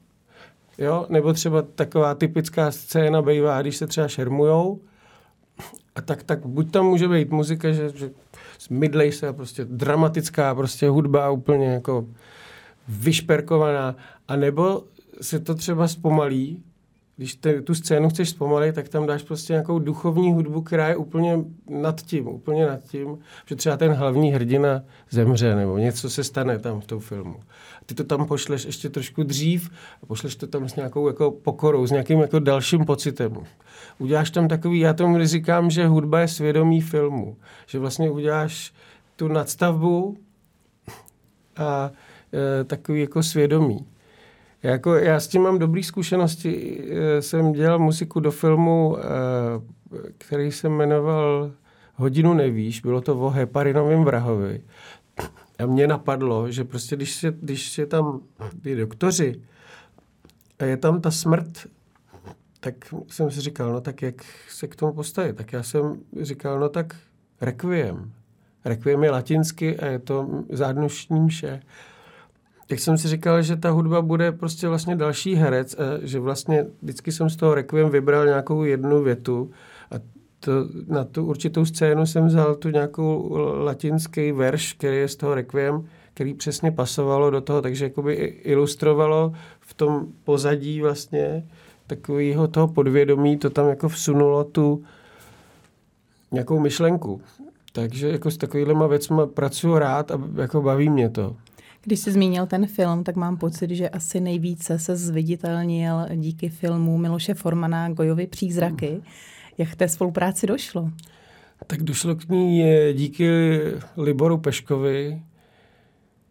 Jo? 0.79 1.07
Nebo 1.09 1.33
třeba 1.33 1.63
taková 1.63 2.15
typická 2.15 2.71
scéna 2.71 3.23
bývá, 3.23 3.63
když 3.63 3.77
se 3.77 3.87
třeba 3.87 4.09
šermujou, 4.09 4.81
a 5.95 6.01
tak, 6.01 6.23
tak 6.23 6.47
buď 6.47 6.71
tam 6.71 6.87
může 6.87 7.09
být 7.09 7.31
muzika, 7.31 7.73
že, 7.73 7.91
že 7.95 8.11
mydlej 8.71 9.13
se, 9.13 9.33
prostě 9.33 9.65
dramatická, 9.65 10.55
prostě 10.55 10.89
hudba 10.89 11.31
úplně 11.31 11.67
jako 11.67 12.07
vyšperkovaná, 12.89 13.97
a 14.29 14.37
nebo 14.37 14.85
se 15.21 15.41
to 15.41 15.55
třeba 15.55 15.89
zpomalí, 15.89 16.63
když 17.17 17.35
te, 17.35 17.63
tu 17.63 17.75
scénu 17.75 18.09
chceš 18.09 18.31
zpomalit, 18.31 18.75
tak 18.75 18.89
tam 18.89 19.07
dáš 19.07 19.23
prostě 19.23 19.53
nějakou 19.53 19.79
duchovní 19.79 20.33
hudbu, 20.33 20.63
která 20.63 20.89
je 20.89 20.97
úplně 20.97 21.39
nad 21.71 22.03
tím, 22.03 22.29
úplně 22.29 22.67
nad 22.67 22.81
tím, 22.85 23.19
že 23.47 23.57
třeba 23.57 23.77
ten 23.77 23.93
hlavní 23.93 24.33
hrdina 24.33 24.83
zemře 25.11 25.55
nebo 25.55 25.79
něco 25.79 26.11
se 26.11 26.25
stane 26.25 26.59
tam 26.59 26.81
v 26.81 26.87
tom 26.87 27.01
filmu. 27.01 27.37
A 27.77 27.85
ty 27.87 27.95
to 27.95 28.05
tam 28.05 28.27
pošleš 28.27 28.65
ještě 28.65 28.89
trošku 28.89 29.23
dřív 29.23 29.71
a 30.03 30.07
pošleš 30.07 30.37
to 30.37 30.47
tam 30.47 30.69
s 30.69 30.77
nějakou 30.77 31.07
jako 31.07 31.31
pokorou, 31.31 31.87
s 31.87 31.91
nějakým 31.91 32.21
jako 32.21 32.39
dalším 32.39 32.85
pocitem. 32.85 33.37
Uděláš 33.99 34.31
tam 34.31 34.49
takový, 34.49 34.81
já 34.81 34.93
tomu 34.93 35.25
říkám, 35.25 35.71
že 35.71 35.87
hudba 35.87 36.21
je 36.21 36.29
svědomí 36.29 36.81
filmu. 36.81 37.37
Že 37.67 37.79
vlastně 37.79 38.11
uděláš 38.11 38.73
tu 39.17 39.29
nadstavbu 39.29 40.17
a 41.57 41.91
e, 42.61 42.65
takový 42.65 43.01
jako 43.01 43.23
svědomí. 43.23 43.87
Jako, 44.65 44.95
já 44.95 45.21
s 45.21 45.29
tím 45.29 45.43
mám 45.43 45.59
dobré 45.59 45.83
zkušenosti. 45.83 46.85
Eh, 46.91 47.23
jsem 47.23 47.53
dělal 47.53 47.79
muziku 47.79 48.21
do 48.21 48.31
filmu, 48.31 48.97
eh, 48.99 49.03
který 50.19 50.53
se 50.53 50.69
jmenoval 50.69 51.53
Hodinu 51.95 52.35
nevíš, 52.35 52.81
bylo 52.81 53.01
to 53.01 53.21
o 53.21 53.31
heparinovém 53.31 54.05
vrahovi. 54.05 54.63
A 55.59 55.67
mě 55.67 55.87
napadlo, 55.87 56.51
že 56.51 56.65
prostě 56.65 56.97
když, 56.97 57.15
se, 57.15 57.35
když 57.41 57.79
je 57.79 57.87
tam 57.87 58.21
ty 58.63 58.77
doktoři 58.77 59.43
a 60.59 60.65
je 60.65 60.77
tam 60.77 61.01
ta 61.01 61.11
smrt, 61.11 61.67
tak 62.61 62.95
jsem 63.09 63.31
si 63.31 63.41
říkal, 63.41 63.73
no 63.73 63.81
tak 63.81 64.03
jak 64.03 64.15
se 64.49 64.69
k 64.69 64.77
tomu 64.77 64.93
postavit? 64.93 65.37
Tak 65.37 65.53
já 65.53 65.63
jsem 65.63 66.01
říkal, 66.21 66.61
no 66.61 66.69
tak 66.69 66.97
requiem. 67.41 68.13
Requiem 68.65 69.05
je 69.05 69.11
latinsky 69.11 69.79
a 69.79 69.87
je 69.87 69.99
to 69.99 70.29
zádnošní 70.51 71.21
mše 71.21 71.61
jak 72.71 72.81
jsem 72.81 72.99
si 72.99 73.09
říkal, 73.09 73.43
že 73.43 73.57
ta 73.57 73.71
hudba 73.71 74.03
bude 74.03 74.33
prostě 74.33 74.69
vlastně 74.69 74.97
další 74.97 75.35
herec, 75.35 75.75
a 75.75 75.85
že 76.03 76.21
vlastně 76.21 76.67
vždycky 76.83 77.13
jsem 77.13 77.31
z 77.31 77.37
toho 77.37 77.55
Requiem 77.55 77.91
vybral 77.91 78.27
nějakou 78.27 78.65
jednu 78.65 79.03
větu 79.03 79.51
a 79.91 79.95
to, 80.41 80.53
na 80.87 81.05
tu 81.05 81.25
určitou 81.25 81.65
scénu 81.65 82.07
jsem 82.07 82.27
vzal 82.27 82.55
tu 82.55 82.71
nějakou 82.71 83.37
latinský 83.65 84.33
verš, 84.33 84.73
který 84.73 84.97
je 84.97 85.09
z 85.09 85.17
toho 85.17 85.35
Requiem, 85.35 85.89
který 86.15 86.35
přesně 86.35 86.73
pasovalo 86.73 87.31
do 87.31 87.41
toho, 87.41 87.63
takže 87.63 87.85
jakoby 87.85 88.15
ilustrovalo 88.45 89.33
v 89.61 89.75
tom 89.75 90.07
pozadí 90.25 90.81
vlastně 90.81 91.47
takového 91.87 92.49
toho 92.49 92.69
podvědomí, 92.69 93.37
to 93.37 93.51
tam 93.51 93.69
jako 93.69 93.89
vsunulo 93.89 94.45
tu 94.45 94.85
nějakou 96.33 96.61
myšlenku. 96.61 97.21
Takže 97.73 98.09
jako 98.09 98.31
s 98.31 98.37
takovýhlema 98.37 98.87
věcmi 98.87 99.23
pracuji 99.35 99.79
rád 99.79 100.11
a 100.11 100.21
jako 100.35 100.63
baví 100.63 100.91
mě 100.91 101.11
to. 101.11 101.37
Když 101.85 102.01
jsi 102.01 102.13
zmínil 102.13 102.47
ten 102.47 102.67
film, 102.67 103.05
tak 103.05 103.17
mám 103.17 103.37
pocit, 103.37 103.71
že 103.71 103.89
asi 103.89 104.21
nejvíce 104.21 104.79
se 104.79 104.97
zviditelnil 104.97 106.07
díky 106.17 106.49
filmu 106.49 106.99
Miloše 106.99 107.35
Formana 107.35 107.89
Gojovi 107.89 108.27
Přízraky. 108.27 109.03
Jak 109.59 109.71
k 109.71 109.77
té 109.77 109.89
spolupráci 109.89 110.47
došlo? 110.47 110.91
Tak 111.67 111.83
došlo 111.83 112.15
k 112.15 112.29
ní 112.29 112.65
díky 112.93 113.59
Liboru 113.97 114.39
Peškovi, 114.39 115.23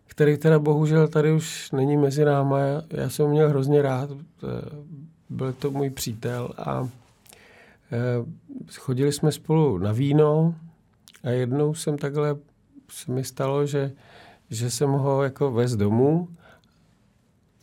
který 0.06 0.38
teda 0.38 0.60
bohužel 0.60 1.08
tady 1.08 1.32
už 1.32 1.72
není 1.72 1.98
mezi 1.98 2.26
náma. 2.26 2.60
Já 2.90 3.10
jsem 3.10 3.26
ho 3.26 3.32
měl 3.32 3.50
hrozně 3.50 3.82
rád, 3.82 4.10
byl 5.30 5.54
to 5.54 5.72
můj 5.72 5.90
přítel 5.90 6.50
a 6.58 6.90
eh, 7.92 8.00
chodili 8.80 9.12
jsme 9.12 9.32
spolu 9.32 9.78
na 9.78 9.92
víno 9.92 10.56
a 11.24 11.30
jednou 11.30 11.74
jsem 11.74 11.98
takhle, 11.98 12.36
se 12.90 13.12
mi 13.12 13.24
stalo, 13.24 13.66
že 13.66 13.92
že 14.54 14.72
jsem 14.72 14.90
ho 14.90 15.24
jako 15.24 15.52
vez 15.52 15.76
domů 15.76 16.28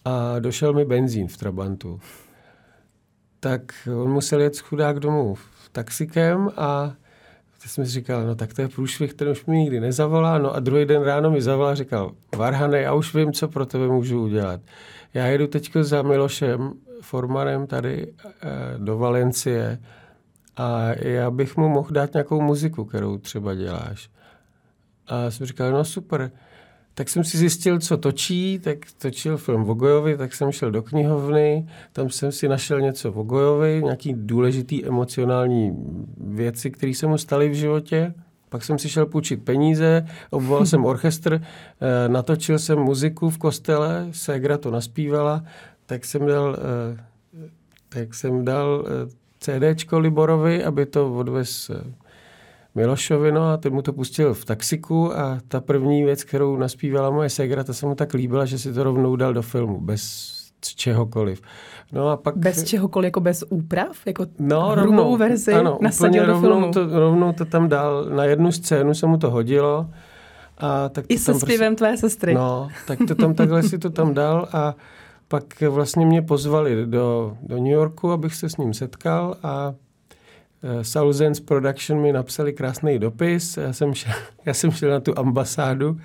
a 0.05 0.39
došel 0.39 0.73
mi 0.73 0.85
benzín 0.85 1.29
v 1.29 1.37
Trabantu. 1.37 2.01
Tak 3.41 3.89
on 4.03 4.11
musel 4.11 4.41
jet 4.41 4.59
chudák 4.59 5.01
domů 5.01 5.37
taxikem 5.73 6.51
a 6.57 6.93
teď 7.63 7.71
jsem 7.71 7.87
si 7.87 7.91
říkal, 7.91 8.27
no 8.27 8.35
tak 8.35 8.55
to 8.55 8.63
je 8.63 8.69
průšvih, 8.69 9.15
ten 9.15 9.29
už 9.29 9.47
mi 9.47 9.59
nikdy 9.59 9.81
nezavolá. 9.81 10.39
No 10.39 10.55
a 10.55 10.61
druhý 10.61 10.85
den 10.85 11.03
ráno 11.03 11.31
mi 11.31 11.43
zavolal 11.43 11.73
a 11.73 11.75
říkal, 11.75 12.13
Varhane, 12.37 12.81
já 12.81 12.95
už 12.95 13.15
vím, 13.15 13.33
co 13.33 13.49
pro 13.49 13.67
tebe 13.67 13.89
můžu 13.89 14.23
udělat. 14.23 14.61
Já 15.15 15.27
jedu 15.27 15.47
teď 15.47 15.73
za 15.81 16.03
Milošem 16.03 16.73
Formanem 17.01 17.67
tady 17.67 18.13
eh, 18.23 18.79
do 18.79 18.99
Valencie 18.99 19.79
a 20.57 20.89
já 20.95 21.31
bych 21.31 21.57
mu 21.57 21.69
mohl 21.69 21.91
dát 21.91 22.15
nějakou 22.15 22.41
muziku, 22.41 22.85
kterou 22.85 23.19
třeba 23.19 23.55
děláš. 23.55 24.11
A 25.07 25.31
jsem 25.31 25.47
říkal, 25.47 25.73
no 25.73 25.85
super, 25.85 26.31
tak 26.95 27.09
jsem 27.09 27.25
si 27.25 27.39
zjistil, 27.39 27.79
co 27.79 27.97
točí, 27.97 28.59
tak 28.59 28.79
točil 28.99 29.37
film 29.37 29.65
Vogojovi, 29.65 30.17
tak 30.17 30.35
jsem 30.35 30.53
šel 30.53 30.71
do 30.71 30.83
knihovny, 30.83 31.69
tam 31.93 32.11
jsem 32.11 32.33
si 32.33 32.49
našel 32.49 32.81
něco 32.81 33.13
Vogojovi, 33.13 33.81
nějaký 33.85 34.15
důležitý 34.17 34.87
emocionální 34.87 35.77
věci, 36.17 36.71
které 36.71 36.95
se 36.95 37.07
mu 37.07 37.19
staly 37.19 37.49
v 37.49 37.55
životě. 37.55 38.15
Pak 38.49 38.65
jsem 38.65 38.79
si 38.79 38.89
šel 38.89 39.07
půjčit 39.07 39.45
peníze, 39.45 40.07
obvolal 40.31 40.67
jsem 40.67 40.85
orchestr, 40.93 41.43
eh, 41.43 42.09
natočil 42.09 42.59
jsem 42.59 42.79
muziku 42.79 43.31
v 43.31 43.39
kostele, 43.39 44.09
Segra 44.11 44.59
to 44.59 44.71
naspívala, 44.71 45.45
tak 45.87 46.05
jsem 46.05 46.27
dal, 46.27 46.57
eh, 46.59 47.51
tak 47.89 48.15
jsem 48.15 48.45
dal 48.45 48.85
eh, 48.87 49.21
CDčko 49.39 49.99
Liborovi, 49.99 50.65
aby 50.65 50.87
to 50.87 51.15
odvez 51.15 51.71
Milošovi, 52.75 53.33
no 53.33 53.51
a 53.51 53.57
ten 53.57 53.73
mu 53.73 53.83
to 53.83 53.93
pustil 53.93 54.35
v 54.35 54.45
taxiku 54.45 55.19
a 55.19 55.39
ta 55.49 55.61
první 55.61 56.05
věc, 56.05 56.25
kterou 56.25 56.57
naspívala 56.57 57.11
moje 57.11 57.31
segra, 57.31 57.65
ta 57.65 57.73
se 57.73 57.87
mu 57.87 57.95
tak 57.95 58.15
líbila, 58.15 58.45
že 58.45 58.59
si 58.59 58.73
to 58.73 58.85
rovnou 58.85 59.17
dal 59.17 59.35
do 59.35 59.43
filmu, 59.43 59.81
bez 59.81 60.31
čehokoliv. 60.61 61.43
No 61.93 62.09
a 62.09 62.17
pak... 62.17 62.37
Bez 62.37 62.65
čehokoliv, 62.65 63.07
jako 63.07 63.21
bez 63.21 63.45
úprav? 63.49 64.07
Jako 64.07 64.27
no, 64.39 64.75
rovnou, 64.75 65.17
verzi 65.17 65.53
ano, 65.53 65.79
nasadil 65.81 66.27
do 66.27 66.33
rovnou 66.33 66.49
filmu? 66.49 66.73
To, 66.73 67.01
rovnou 67.01 67.33
to 67.33 67.45
tam 67.45 67.69
dal, 67.69 68.05
na 68.05 68.25
jednu 68.25 68.53
scénu 68.53 68.95
se 68.95 69.07
mu 69.07 69.19
to 69.19 69.31
hodilo. 69.31 69.87
A 70.59 70.89
tak 70.89 71.05
I 71.09 71.19
se 71.19 71.35
zpěvem 71.35 71.77
prostě, 71.77 71.85
tvé 71.85 71.97
sestry. 71.97 72.35
No, 72.35 72.69
tak 72.87 72.99
to 73.09 73.15
tam 73.15 73.35
takhle 73.35 73.63
si 73.63 73.79
to 73.79 73.91
tam 73.91 74.15
dal 74.15 74.49
a 74.53 74.75
pak 75.29 75.61
vlastně 75.69 76.07
mě 76.07 76.23
pozvali 76.23 76.87
do, 76.87 77.37
do 77.43 77.57
New 77.57 77.73
Yorku, 77.73 78.13
abych 78.13 78.35
se 78.35 78.49
s 78.49 78.57
ním 78.57 78.75
setkal 78.75 79.37
a 79.43 79.75
Southends 80.83 81.41
Production 81.41 82.01
mi 82.01 82.13
napsali 82.13 82.53
krásný 82.53 82.99
dopis, 82.99 83.57
já 83.57 83.73
jsem, 83.73 83.95
šel, 83.95 84.13
já 84.47 84.55
jsem 84.55 84.71
šel 84.71 84.91
na 84.91 85.01
tu 85.01 85.19
ambasádu 85.19 86.01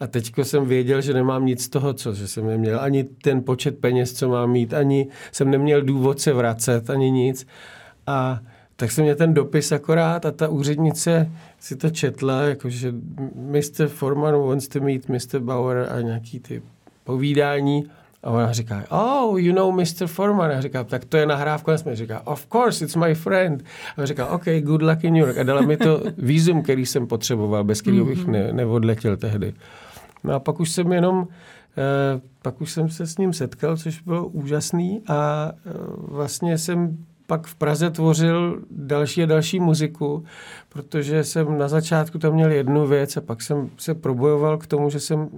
a 0.00 0.06
teďko 0.06 0.44
jsem 0.44 0.66
věděl, 0.66 1.00
že 1.00 1.12
nemám 1.12 1.46
nic 1.46 1.64
z 1.64 1.68
toho, 1.68 1.94
co, 1.94 2.14
že 2.14 2.28
jsem 2.28 2.46
neměl 2.46 2.80
ani 2.80 3.04
ten 3.04 3.42
počet 3.42 3.78
peněz, 3.78 4.12
co 4.12 4.28
mám 4.28 4.50
mít, 4.50 4.74
ani 4.74 5.08
jsem 5.32 5.50
neměl 5.50 5.82
důvod 5.82 6.20
se 6.20 6.32
vracet, 6.32 6.90
ani 6.90 7.10
nic. 7.10 7.46
A 8.06 8.40
tak 8.76 8.90
jsem 8.90 9.04
měl 9.04 9.16
ten 9.16 9.34
dopis 9.34 9.72
akorát 9.72 10.26
a 10.26 10.30
ta 10.30 10.48
úřednice 10.48 11.32
si 11.58 11.76
to 11.76 11.90
četla, 11.90 12.42
jakože 12.42 12.94
Mr. 13.34 13.86
Forman 13.86 14.34
wants 14.34 14.68
to 14.68 14.80
meet 14.80 15.08
Mr. 15.08 15.38
Bauer 15.38 15.88
a 15.92 16.00
nějaký 16.00 16.40
ty 16.40 16.62
povídání. 17.04 17.90
A 18.22 18.30
ona 18.30 18.52
říká, 18.52 18.84
oh, 18.90 19.40
you 19.40 19.54
know 19.54 19.72
Mr. 19.72 20.06
Foreman. 20.06 20.50
A 20.50 20.60
říká, 20.60 20.84
tak 20.84 21.04
to 21.04 21.16
je 21.16 21.26
nahrávka. 21.26 21.72
A 21.72 21.94
říká, 21.94 22.26
of 22.26 22.46
course, 22.52 22.84
it's 22.84 22.96
my 22.96 23.14
friend. 23.14 23.64
A 23.96 24.06
říká, 24.06 24.26
OK, 24.26 24.44
good 24.60 24.82
luck 24.82 25.04
in 25.04 25.14
New 25.14 25.26
York. 25.26 25.38
A 25.38 25.42
dala 25.42 25.60
mi 25.60 25.76
to 25.76 26.02
výzum, 26.18 26.62
který 26.62 26.86
jsem 26.86 27.06
potřeboval, 27.06 27.64
bez 27.64 27.80
kterého 27.80 28.04
bych 28.04 28.22
mhm. 28.22 28.32
ne, 28.32 28.52
neodletěl 28.52 29.16
tehdy. 29.16 29.54
No 30.24 30.34
a 30.34 30.40
pak 30.40 30.60
už 30.60 30.70
jsem 30.70 30.92
jenom, 30.92 31.28
eh, 31.78 32.20
pak 32.42 32.60
už 32.60 32.72
jsem 32.72 32.88
se 32.88 33.06
s 33.06 33.18
ním 33.18 33.32
setkal, 33.32 33.76
což 33.76 34.00
bylo 34.00 34.26
úžasný 34.26 35.02
a 35.08 35.52
eh, 35.52 35.70
vlastně 35.98 36.58
jsem 36.58 36.98
pak 37.26 37.46
v 37.46 37.54
Praze 37.54 37.90
tvořil 37.90 38.62
další 38.70 39.22
a 39.22 39.26
další 39.26 39.60
muziku, 39.60 40.24
protože 40.68 41.24
jsem 41.24 41.58
na 41.58 41.68
začátku 41.68 42.18
tam 42.18 42.32
měl 42.32 42.50
jednu 42.50 42.86
věc 42.86 43.16
a 43.16 43.20
pak 43.20 43.42
jsem 43.42 43.70
se 43.76 43.94
probojoval 43.94 44.58
k 44.58 44.66
tomu, 44.66 44.90
že 44.90 45.00
jsem 45.00 45.28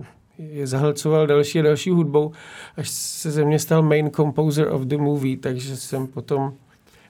je 0.40 0.66
zahlcoval 0.66 1.26
další 1.26 1.60
a 1.60 1.62
další 1.62 1.90
hudbou, 1.90 2.32
až 2.76 2.88
se 2.90 3.30
ze 3.30 3.44
mě 3.44 3.58
stal 3.58 3.82
main 3.82 4.10
composer 4.10 4.68
of 4.72 4.82
the 4.82 4.96
movie, 4.96 5.36
takže 5.36 5.76
jsem 5.76 6.06
potom 6.06 6.52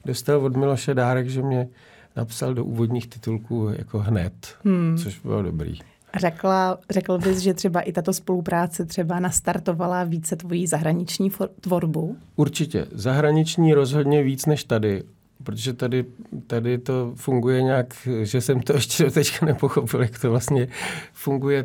dostal 0.05 0.45
od 0.45 0.57
Miloše 0.57 0.95
dárek, 0.95 1.29
že 1.29 1.43
mě 1.43 1.69
napsal 2.17 2.55
do 2.55 2.65
úvodních 2.65 3.07
titulků 3.07 3.69
jako 3.79 3.99
hned, 3.99 4.33
hmm. 4.65 4.99
což 4.99 5.19
bylo 5.19 5.43
dobrý. 5.43 5.79
Řekla, 6.17 6.79
řekl 6.91 7.19
bys, 7.19 7.39
že 7.39 7.55
třeba 7.55 7.81
i 7.81 7.93
tato 7.93 8.13
spolupráce 8.13 8.85
třeba 8.85 9.21
nastartovala 9.21 10.05
více 10.05 10.37
tvojí 10.37 10.67
zahraniční 10.67 11.31
tvorbu? 11.61 12.17
Určitě. 12.37 12.87
Zahraniční 12.93 13.75
rozhodně 13.75 14.23
víc 14.23 14.47
než 14.47 14.65
tady. 14.65 15.03
Protože 15.45 15.73
tady, 15.73 16.05
tady 16.47 16.79
to 16.79 17.13
funguje 17.15 17.63
nějak, 17.63 17.95
že 18.23 18.41
jsem 18.41 18.61
to 18.61 18.73
ještě 18.73 19.11
teďka 19.11 19.47
nepochopil, 19.47 20.03
jak 20.03 20.19
to 20.19 20.31
vlastně 20.31 20.69
funguje, 21.13 21.65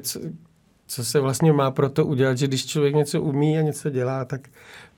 co, 0.88 1.06
se 1.06 1.20
vlastně 1.20 1.54
má 1.54 1.72
pro 1.72 1.90
to 1.90 2.06
udělat, 2.06 2.38
že 2.38 2.48
když 2.48 2.66
člověk 2.66 2.96
něco 2.96 3.22
umí 3.22 3.58
a 3.58 3.62
něco 3.62 3.90
dělá, 3.90 4.26
tak 4.26 4.42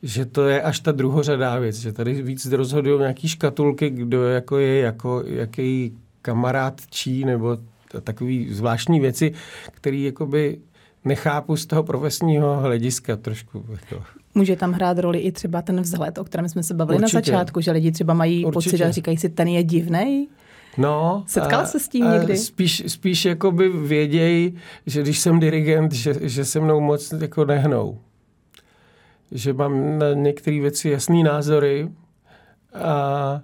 že 0.03 0.25
to 0.25 0.47
je 0.47 0.61
až 0.61 0.79
ta 0.79 0.91
druhořadá 0.91 1.59
věc, 1.59 1.75
že 1.75 1.93
tady 1.93 2.21
víc 2.21 2.45
rozhodují 2.45 2.99
nějaký 2.99 3.27
škatulky, 3.27 3.89
kdo 3.89 4.23
jako 4.23 4.57
je, 4.57 4.79
jako, 4.79 5.23
jaký 5.25 5.97
kamarád 6.21 6.81
čí, 6.89 7.25
nebo 7.25 7.57
takový 8.03 8.53
zvláštní 8.53 8.99
věci, 8.99 9.33
které 9.71 9.97
jakoby 9.97 10.59
nechápu 11.05 11.57
z 11.57 11.65
toho 11.65 11.83
profesního 11.83 12.59
hlediska 12.59 13.15
trošku. 13.15 13.65
Jako. 13.69 14.03
Může 14.35 14.55
tam 14.55 14.71
hrát 14.71 14.99
roli 14.99 15.19
i 15.19 15.31
třeba 15.31 15.61
ten 15.61 15.81
vzhled, 15.81 16.17
o 16.17 16.23
kterém 16.23 16.49
jsme 16.49 16.63
se 16.63 16.73
bavili 16.73 16.99
Určitě. 16.99 17.17
na 17.17 17.21
začátku, 17.21 17.61
že 17.61 17.71
lidi 17.71 17.91
třeba 17.91 18.13
mají 18.13 18.45
Určitě. 18.45 18.69
pocit 18.69 18.83
a 18.83 18.91
říkají 18.91 19.17
si, 19.17 19.29
ten 19.29 19.47
je 19.47 19.63
divný. 19.63 20.27
No, 20.77 21.23
Setkal 21.27 21.65
se 21.65 21.79
s 21.79 21.87
tím 21.87 22.11
někdy? 22.11 22.37
Spíš, 22.37 22.83
spíš 22.87 23.25
jakoby 23.25 23.69
věděj, 23.69 24.53
že 24.85 25.01
když 25.01 25.19
jsem 25.19 25.39
dirigent, 25.39 25.91
že, 25.91 26.13
že 26.21 26.45
se 26.45 26.59
mnou 26.59 26.79
moc 26.79 27.13
jako 27.21 27.45
nehnou. 27.45 27.99
Že 29.31 29.53
mám 29.53 29.99
na 29.99 30.13
některé 30.13 30.59
věci 30.59 30.89
jasný 30.89 31.23
názory, 31.23 31.89
a, 32.73 33.41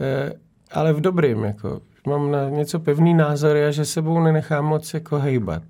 e, 0.00 0.32
ale 0.72 0.92
v 0.92 1.00
dobrým. 1.00 1.44
Jako. 1.44 1.80
Mám 2.06 2.30
na 2.30 2.48
něco 2.48 2.80
pevný 2.80 3.14
názory 3.14 3.64
a 3.64 3.70
že 3.70 3.84
sebou 3.84 4.20
nenechám 4.20 4.64
moc 4.64 4.94
jako 4.94 5.18
hejbat. 5.18 5.62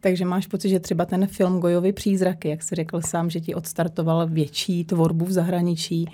Takže 0.00 0.24
máš 0.24 0.46
pocit, 0.46 0.68
že 0.68 0.80
třeba 0.80 1.04
ten 1.04 1.26
film 1.26 1.60
Gojovi 1.60 1.92
přízraky, 1.92 2.48
jak 2.48 2.62
jsi 2.62 2.74
řekl 2.74 3.00
sám, 3.00 3.30
že 3.30 3.40
ti 3.40 3.54
odstartoval 3.54 4.26
větší 4.26 4.84
tvorbu 4.84 5.24
v 5.24 5.32
zahraničí, 5.32 6.06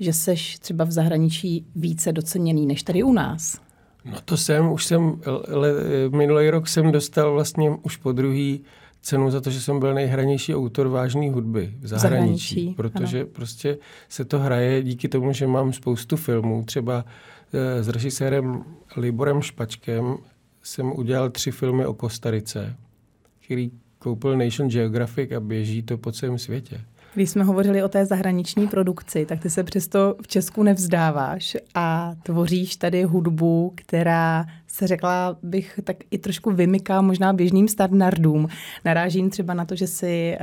že 0.00 0.12
seš 0.12 0.58
třeba 0.58 0.84
v 0.84 0.90
zahraničí 0.90 1.66
více 1.74 2.12
doceněný 2.12 2.66
než 2.66 2.82
tady 2.82 3.02
u 3.02 3.12
nás? 3.12 3.60
No 4.04 4.20
to 4.24 4.36
jsem, 4.36 4.72
už 4.72 4.84
jsem, 4.84 5.20
le, 5.48 5.72
minulý 6.08 6.50
rok 6.50 6.68
jsem 6.68 6.92
dostal 6.92 7.32
vlastně 7.32 7.70
už 7.82 7.96
po 7.96 8.12
druhý 8.12 8.64
cenu 9.02 9.30
za 9.30 9.40
to, 9.40 9.50
že 9.50 9.60
jsem 9.60 9.80
byl 9.80 9.94
nejhranější 9.94 10.54
autor 10.54 10.88
vážné 10.88 11.30
hudby 11.30 11.74
v 11.80 11.86
zahraničí, 11.86 12.54
zahraničí 12.54 12.74
protože 12.76 13.20
ano. 13.20 13.28
prostě 13.32 13.78
se 14.08 14.24
to 14.24 14.38
hraje 14.38 14.82
díky 14.82 15.08
tomu, 15.08 15.32
že 15.32 15.46
mám 15.46 15.72
spoustu 15.72 16.16
filmů, 16.16 16.64
třeba 16.64 17.04
eh, 17.52 17.82
s 17.82 17.88
režisérem 17.88 18.64
Liborem 18.96 19.42
Špačkem 19.42 20.16
jsem 20.62 20.92
udělal 20.92 21.30
tři 21.30 21.50
filmy 21.50 21.86
o 21.86 21.94
Kostarice, 21.94 22.76
který 23.44 23.70
koupil 23.98 24.36
Nation 24.36 24.68
Geographic 24.68 25.32
a 25.32 25.40
běží 25.40 25.82
to 25.82 25.98
po 25.98 26.12
celém 26.12 26.38
světě. 26.38 26.80
Když 27.16 27.30
jsme 27.30 27.44
hovořili 27.44 27.82
o 27.82 27.88
té 27.88 28.06
zahraniční 28.06 28.68
produkci, 28.68 29.26
tak 29.26 29.40
ty 29.40 29.50
se 29.50 29.64
přesto 29.64 30.16
v 30.22 30.28
Česku 30.28 30.62
nevzdáváš 30.62 31.56
a 31.74 32.14
tvoříš 32.22 32.76
tady 32.76 33.02
hudbu, 33.02 33.72
která 33.74 34.46
se 34.66 34.86
řekla 34.86 35.36
bych 35.42 35.80
tak 35.84 35.96
i 36.10 36.18
trošku 36.18 36.50
vymyká 36.50 37.00
možná 37.00 37.32
běžným 37.32 37.68
standardům. 37.68 38.48
Narážím 38.84 39.30
třeba 39.30 39.54
na 39.54 39.64
to, 39.64 39.74
že 39.74 39.86
si 39.86 40.36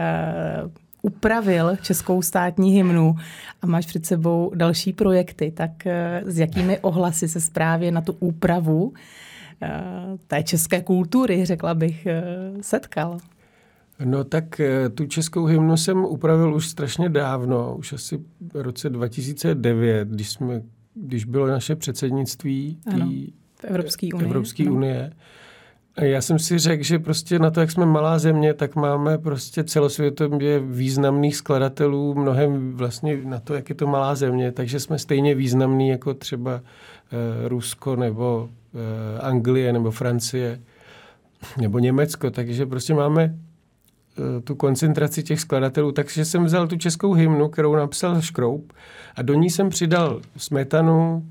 uh, 0.64 0.72
upravil 1.02 1.76
českou 1.82 2.22
státní 2.22 2.72
hymnu 2.72 3.16
a 3.62 3.68
máš 3.68 3.86
před 3.86 4.06
sebou 4.06 4.52
další 4.56 4.94
projekty, 4.94 5.52
tak 5.52 5.72
uh, 5.86 6.30
s 6.30 6.40
jakými 6.40 6.80
ohlasy 6.80 7.28
se 7.28 7.40
právě 7.52 7.92
na 7.92 8.02
tu 8.02 8.16
úpravu 8.20 8.84
uh, 8.84 8.94
té 10.28 10.44
české 10.44 10.82
kultury, 10.82 11.46
řekla 11.46 11.74
bych, 11.74 12.08
setkal? 12.62 13.18
No 14.06 14.24
tak 14.24 14.60
eh, 14.60 14.90
tu 14.90 15.06
českou 15.06 15.46
hymnu 15.46 15.78
jsem 15.78 16.06
upravil 16.06 16.56
už 16.56 16.68
strašně 16.68 17.10
dávno, 17.10 17.76
už 17.78 17.94
asi 17.94 18.20
v 18.54 18.62
roce 18.62 18.90
2009, 18.90 20.08
když, 20.08 20.30
jsme, 20.30 20.62
když 20.96 21.26
bylo 21.26 21.48
naše 21.48 21.76
předsednictví 21.76 22.78
ano, 22.94 23.12
v 23.56 23.66
Evropské 23.66 24.08
unie. 24.14 24.26
Evropské 24.28 24.70
unie. 24.70 25.14
A 25.96 26.04
já 26.04 26.22
jsem 26.22 26.40
si 26.40 26.60
řekl, 26.60 26.84
že 26.84 27.00
prostě 27.00 27.40
na 27.40 27.52
to, 27.52 27.60
jak 27.60 27.72
jsme 27.72 27.86
malá 27.86 28.20
země, 28.20 28.54
tak 28.54 28.76
máme 28.76 29.18
prostě 29.18 29.64
celosvětově 29.64 30.60
významných 30.60 31.36
skladatelů, 31.36 32.16
mnohem 32.16 32.74
vlastně 32.74 33.18
na 33.24 33.40
to, 33.40 33.54
jak 33.54 33.70
je 33.70 33.76
to 33.76 33.88
malá 33.88 34.16
země, 34.16 34.52
takže 34.52 34.80
jsme 34.80 35.00
stejně 35.00 35.36
významní 35.36 35.90
jako 35.90 36.14
třeba 36.14 36.62
eh, 36.62 37.48
Rusko 37.48 37.96
nebo 37.96 38.50
eh, 38.74 39.20
Anglie 39.20 39.74
nebo 39.74 39.92
Francie 39.92 40.62
nebo 41.62 41.80
Německo, 41.80 42.32
takže 42.32 42.66
prostě 42.66 42.94
máme 42.94 43.36
tu 44.44 44.56
koncentraci 44.56 45.24
těch 45.24 45.40
skladatelů, 45.40 45.92
takže 45.92 46.26
jsem 46.26 46.46
vzal 46.46 46.68
tu 46.68 46.78
českou 46.78 47.14
hymnu, 47.14 47.50
kterou 47.50 47.76
napsal 47.76 48.22
Škroup 48.22 48.74
a 49.16 49.22
do 49.22 49.34
ní 49.34 49.50
jsem 49.50 49.70
přidal 49.70 50.22
Smetanu, 50.38 51.26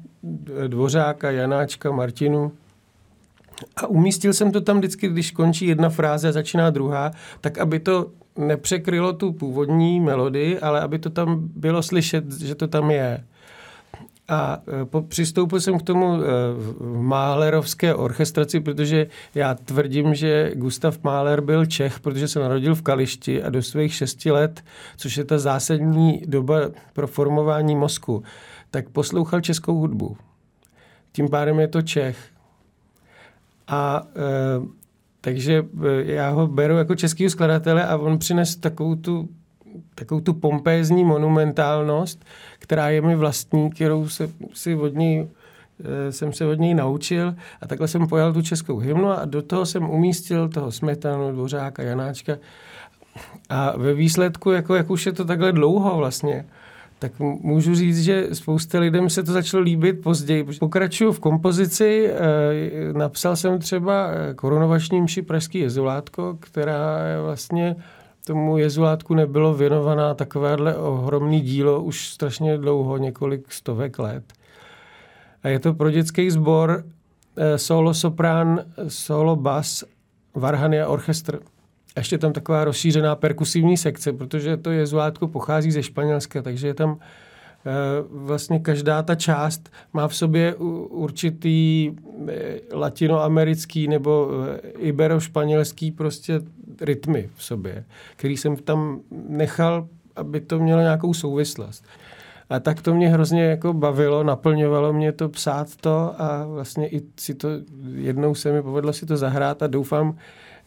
Dvořáka, 0.67 1.31
Janáčka, 1.31 1.91
Martinu 1.91 2.53
a 3.77 3.87
umístil 3.87 4.33
jsem 4.33 4.53
to 4.53 4.61
tam 4.61 4.79
vždycky, 4.79 5.09
když 5.09 5.31
končí 5.31 5.67
jedna 5.67 5.89
fráze 5.89 6.29
a 6.29 6.33
začíná 6.33 6.71
druhá, 6.71 7.11
tak 7.41 7.59
aby 7.59 7.81
to 7.81 8.11
nepřekrylo 8.39 9.13
tu 9.13 9.33
původní 9.33 10.01
melodii, 10.01 10.59
ale 10.59 10.81
aby 10.81 10.99
to 10.99 11.11
tam 11.11 11.49
bylo 11.57 11.83
slyšet, 11.83 12.33
že 12.33 12.55
to 12.55 12.69
tam 12.69 12.91
je. 12.91 13.25
A 14.29 14.63
e, 14.83 14.85
po, 14.85 15.03
přistoupil 15.03 15.61
jsem 15.61 15.79
k 15.79 15.83
tomu 15.83 16.15
e, 16.15 16.27
v 16.55 17.03
Málerovské 17.03 17.95
orchestraci, 17.95 18.61
protože 18.61 19.07
já 19.35 19.55
tvrdím, 19.55 20.15
že 20.15 20.53
Gustav 20.55 21.03
Máler 21.03 21.41
byl 21.41 21.67
Čech, 21.67 22.01
protože 22.01 22.29
se 22.29 22.41
narodil 22.41 22.75
v 22.75 22.83
Kališti 22.83 23.43
a 23.43 23.51
do 23.51 23.63
svých 23.63 23.95
šesti 23.95 24.31
let, 24.31 24.65
což 24.97 25.17
je 25.17 25.25
ta 25.25 25.39
zásadní 25.39 26.23
doba 26.27 26.61
pro 26.93 27.07
formování 27.07 27.77
mozku, 27.77 28.23
tak 28.71 28.89
poslouchal 28.89 29.41
českou 29.41 29.79
hudbu. 29.79 30.17
Tím 31.13 31.29
pádem 31.29 31.61
je 31.61 31.69
to 31.69 31.83
Čech. 31.83 32.19
A 33.69 34.03
e, 34.17 34.83
takže 35.21 35.67
e, 35.85 36.13
já 36.13 36.31
ho 36.31 36.47
beru 36.47 36.77
jako 36.77 36.95
českého 36.95 37.31
skladatele 37.31 37.87
a 37.87 37.97
on 37.97 38.19
přines 38.19 38.57
takovou 38.57 38.95
tu 38.95 39.29
takovou 39.95 40.21
tu 40.21 40.35
pompézní 40.35 41.05
monumentálnost, 41.05 42.25
která 42.63 42.89
je 42.89 43.01
mi 43.01 43.17
vlastní, 43.17 43.71
kterou 43.71 44.09
se, 44.09 44.31
si 44.55 44.75
od 44.75 44.95
ní 44.95 45.29
eh, 45.85 46.13
jsem 46.13 46.33
se 46.33 46.47
od 46.47 46.59
něj 46.59 46.75
naučil 46.75 47.35
a 47.61 47.67
takhle 47.67 47.89
jsem 47.89 48.07
pojal 48.07 48.33
tu 48.33 48.43
českou 48.43 48.79
hymnu 48.79 49.09
a 49.09 49.25
do 49.25 49.43
toho 49.43 49.67
jsem 49.67 49.91
umístil 49.91 50.49
toho 50.49 50.73
Smetanu, 50.73 51.33
Dvořáka, 51.33 51.83
Janáčka 51.83 52.37
a 53.49 53.77
ve 53.77 53.95
výsledku, 53.95 54.51
jako, 54.51 54.75
jak 54.75 54.91
už 54.91 55.07
je 55.07 55.13
to 55.13 55.25
takhle 55.25 55.53
dlouho 55.53 55.97
vlastně, 55.97 56.45
tak 56.99 57.13
můžu 57.19 57.75
říct, 57.75 58.03
že 58.03 58.29
spousta 58.33 58.79
lidem 58.79 59.11
se 59.11 59.23
to 59.23 59.33
začalo 59.33 59.63
líbit 59.63 60.03
později. 60.03 60.47
Pokračuju 60.61 61.13
v 61.13 61.21
kompozici, 61.21 62.11
eh, 62.11 62.93
napsal 62.93 63.37
jsem 63.37 63.59
třeba 63.59 64.09
eh, 64.11 64.35
korunovační 64.35 65.01
mši 65.01 65.23
Pražský 65.23 65.59
jezulátko, 65.59 66.37
která 66.41 67.07
je 67.07 67.23
vlastně 67.23 67.77
tomu 68.27 68.59
jezulátku 68.59 69.15
nebylo 69.15 69.55
věnovaná 69.55 70.15
takovéhle 70.15 70.77
ohromný 70.77 71.41
dílo 71.41 71.83
už 71.83 72.09
strašně 72.09 72.59
dlouho, 72.59 72.97
několik 72.97 73.53
stovek 73.53 73.99
let. 73.99 74.25
A 75.43 75.49
je 75.49 75.59
to 75.59 75.75
pro 75.75 75.91
dětský 75.91 76.31
sbor 76.31 76.85
eh, 77.37 77.59
solo 77.59 77.95
soprán, 77.95 78.65
solo 78.89 79.37
bas, 79.37 79.85
varhany 80.35 80.81
a 80.81 80.89
orchestr. 80.89 81.41
A 81.97 82.01
ještě 82.01 82.19
tam 82.19 82.33
taková 82.33 82.65
rozšířená 82.65 83.17
perkusivní 83.17 83.77
sekce, 83.77 84.13
protože 84.13 84.57
to 84.57 84.71
jezulátko 84.71 85.29
pochází 85.29 85.71
ze 85.71 85.83
Španělska, 85.83 86.43
takže 86.43 86.67
je 86.67 86.75
tam 86.75 86.99
vlastně 88.11 88.59
každá 88.59 89.03
ta 89.03 89.15
část 89.15 89.71
má 89.93 90.09
v 90.09 90.17
sobě 90.17 90.55
určitý 90.55 91.91
eh, 92.29 92.61
latinoamerický 92.73 93.89
nebo 93.89 94.31
ibero-španělský 94.79 95.93
prostě 95.93 96.41
rytmy 96.81 97.31
v 97.35 97.45
sobě, 97.45 97.85
který 98.17 98.37
jsem 98.37 98.57
tam 98.57 99.01
nechal, 99.29 99.89
aby 100.17 100.41
to 100.41 100.59
mělo 100.59 100.81
nějakou 100.81 101.15
souvislost. 101.15 101.85
A 102.51 102.61
tak 102.61 102.83
to 102.83 102.95
mě 102.95 103.09
hrozně 103.09 103.45
jako 103.45 103.73
bavilo, 103.73 104.25
naplňovalo 104.25 104.93
mě 104.93 105.13
to 105.13 105.29
psát 105.29 105.77
to 105.77 106.15
a 106.23 106.47
vlastně 106.47 106.89
i 106.89 107.03
si 107.21 107.35
to, 107.35 107.49
jednou 107.95 108.35
se 108.35 108.53
mi 108.53 108.63
povedlo 108.63 108.93
si 108.93 109.07
to 109.07 109.17
zahrát 109.17 109.63
a 109.63 109.67
doufám, 109.67 110.19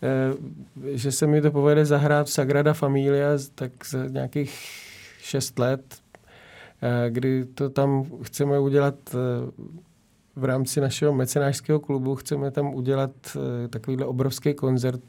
eh, 0.03 0.97
že 0.97 1.11
se 1.11 1.27
mi 1.27 1.41
to 1.41 1.51
povede 1.51 1.85
zahrát 1.85 2.27
v 2.27 2.31
Sagrada 2.31 2.73
Familia 2.73 3.27
tak 3.55 3.71
za 3.89 4.05
nějakých 4.05 4.59
šest 5.21 5.59
let, 5.59 5.81
eh, 5.91 6.04
kdy 7.09 7.45
to 7.45 7.69
tam 7.69 8.05
chceme 8.21 8.59
udělat 8.59 8.95
eh, 9.13 9.17
v 10.35 10.43
rámci 10.43 10.81
našeho 10.81 11.13
mecenářského 11.13 11.79
klubu, 11.79 12.15
chceme 12.15 12.51
tam 12.51 12.73
udělat 12.73 13.11
takovýhle 13.69 14.05
obrovský 14.05 14.53
koncert 14.53 15.01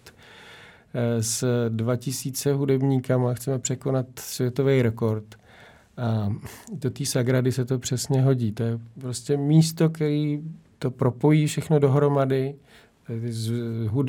Eh, 0.99 1.23
s 1.23 1.69
2000 1.69 2.53
hudebníkama, 2.53 3.35
chceme 3.35 3.59
překonat 3.59 4.07
světový 4.19 4.83
rekord. 4.83 5.25
A 5.97 6.33
do 6.73 6.91
té 6.91 7.07
Sagrady 7.07 7.53
se 7.53 7.65
to 7.65 7.79
přesně 7.79 8.23
hodí. 8.23 8.53
To 8.53 8.62
je 8.62 8.79
prostě 9.01 9.37
místo, 9.37 9.89
který 9.89 10.43
to 10.79 10.91
propojí 10.91 11.47
všechno 11.47 11.79
dohromady 11.79 12.55
s, 13.09 13.51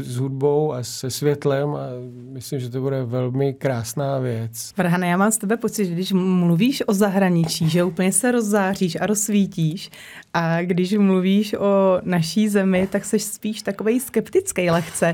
s 0.04 0.18
hudbou 0.18 0.74
a 0.74 0.84
se 0.84 1.10
světlem 1.12 1.70
a 1.70 1.88
myslím, 2.32 2.60
že 2.60 2.70
to 2.70 2.82
bude 2.82 3.04
velmi 3.04 3.54
krásná 3.54 4.20
věc. 4.20 4.74
Vrhane, 4.78 5.08
já 5.08 5.18
mám 5.18 5.32
z 5.32 5.38
tebe 5.38 5.58
pocit, 5.58 5.86
že 5.86 5.94
když 5.94 6.12
mluvíš 6.12 6.84
o 6.88 6.94
zahraničí, 6.94 7.70
že 7.70 7.84
úplně 7.84 8.12
se 8.12 8.32
rozzáříš 8.32 8.98
a 9.02 9.06
rozsvítíš 9.06 9.90
a 10.34 10.62
když 10.62 10.94
mluvíš 10.94 11.54
o 11.54 12.00
naší 12.04 12.50
zemi, 12.50 12.88
tak 12.92 13.06
jsi 13.06 13.20
spíš 13.20 13.62
takovej 13.62 14.00
skeptický 14.00 14.70
lehce. 14.70 15.14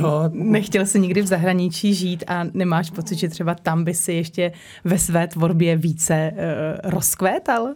No, 0.00 0.22
Nechtěl 0.32 0.86
jsi 0.86 1.00
nikdy 1.00 1.22
v 1.22 1.26
zahraničí 1.26 1.94
žít 1.94 2.24
a 2.26 2.44
nemáš 2.54 2.90
pocit, 2.90 3.18
že 3.18 3.28
třeba 3.28 3.54
tam 3.54 3.84
by 3.84 3.94
si 3.94 4.12
ještě 4.12 4.52
ve 4.84 4.98
své 4.98 5.26
tvorbě 5.26 5.76
více 5.76 6.32
uh, 6.32 6.90
rozkvétal? 6.90 7.74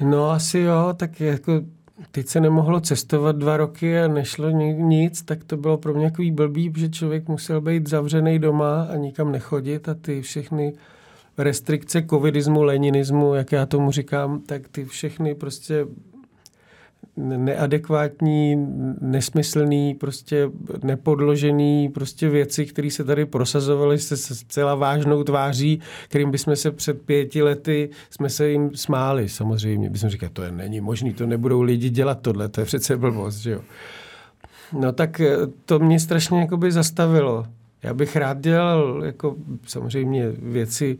No 0.00 0.30
asi 0.30 0.58
jo, 0.58 0.94
tak 0.96 1.20
jako 1.20 1.52
teď 2.10 2.26
se 2.26 2.40
nemohlo 2.40 2.80
cestovat 2.80 3.36
dva 3.36 3.56
roky 3.56 4.00
a 4.00 4.08
nešlo 4.08 4.50
nic, 4.50 5.22
tak 5.22 5.44
to 5.44 5.56
bylo 5.56 5.78
pro 5.78 5.94
mě 5.94 6.10
takový 6.10 6.30
blbý, 6.30 6.72
že 6.76 6.88
člověk 6.88 7.28
musel 7.28 7.60
být 7.60 7.88
zavřený 7.88 8.38
doma 8.38 8.82
a 8.82 8.96
nikam 8.96 9.32
nechodit 9.32 9.88
a 9.88 9.94
ty 9.94 10.22
všechny 10.22 10.72
restrikce 11.38 12.02
covidismu, 12.10 12.62
leninismu, 12.62 13.34
jak 13.34 13.52
já 13.52 13.66
tomu 13.66 13.90
říkám, 13.90 14.40
tak 14.40 14.68
ty 14.68 14.84
všechny 14.84 15.34
prostě 15.34 15.86
neadekvátní, 17.16 18.66
nesmyslný, 19.00 19.94
prostě 19.94 20.50
nepodložený 20.82 21.88
prostě 21.88 22.28
věci, 22.28 22.66
které 22.66 22.90
se 22.90 23.04
tady 23.04 23.26
prosazovaly 23.26 23.98
se 23.98 24.16
zcela 24.16 24.74
vážnou 24.74 25.24
tváří, 25.24 25.80
kterým 26.08 26.30
bychom 26.30 26.56
se 26.56 26.70
před 26.70 27.02
pěti 27.02 27.42
lety 27.42 27.90
jsme 28.10 28.30
se 28.30 28.48
jim 28.48 28.70
smáli 28.74 29.28
samozřejmě. 29.28 29.90
Bychom 29.90 30.10
říkali, 30.10 30.30
to 30.32 30.42
je 30.42 30.52
není 30.52 30.80
možný, 30.80 31.12
to 31.12 31.26
nebudou 31.26 31.62
lidi 31.62 31.90
dělat 31.90 32.20
tohle, 32.20 32.48
to 32.48 32.60
je 32.60 32.64
přece 32.64 32.96
blbost, 32.96 33.36
že 33.36 33.50
jo. 33.50 33.60
No 34.72 34.92
tak 34.92 35.20
eh, 35.20 35.36
to 35.64 35.78
mě 35.78 36.00
strašně 36.00 36.40
jakoby 36.40 36.72
zastavilo. 36.72 37.46
Já 37.82 37.94
bych 37.94 38.16
rád 38.16 38.40
dělal 38.40 39.02
jako 39.04 39.36
samozřejmě 39.66 40.30
věci, 40.30 40.98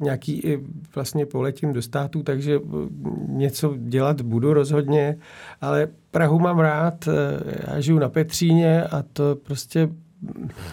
nějaký 0.00 0.40
i 0.40 0.60
vlastně 0.94 1.26
poletím 1.26 1.72
do 1.72 1.82
států, 1.82 2.22
takže 2.22 2.60
něco 3.28 3.74
dělat 3.78 4.20
budu 4.20 4.54
rozhodně, 4.54 5.16
ale 5.60 5.88
Prahu 6.10 6.38
mám 6.38 6.58
rád, 6.58 7.08
já 7.68 7.80
žiju 7.80 7.98
na 7.98 8.08
Petříně 8.08 8.82
a 8.82 9.04
to 9.12 9.36
prostě 9.42 9.88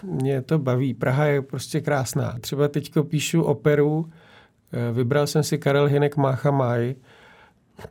mě 0.04 0.41
to 0.41 0.60
baví. 0.60 0.93
Praha 0.93 1.25
je 1.25 1.41
prostě 1.41 1.82
krásná. 1.82 2.36
Třeba 2.41 2.67
teďko 2.67 3.04
píšu 3.04 3.41
operu, 3.41 4.10
vybral 4.93 5.28
jsem 5.28 5.43
si 5.43 5.58
Karel 5.58 5.86
Hinek 5.86 6.17
Mácha 6.17 6.52
Maj, 6.52 6.95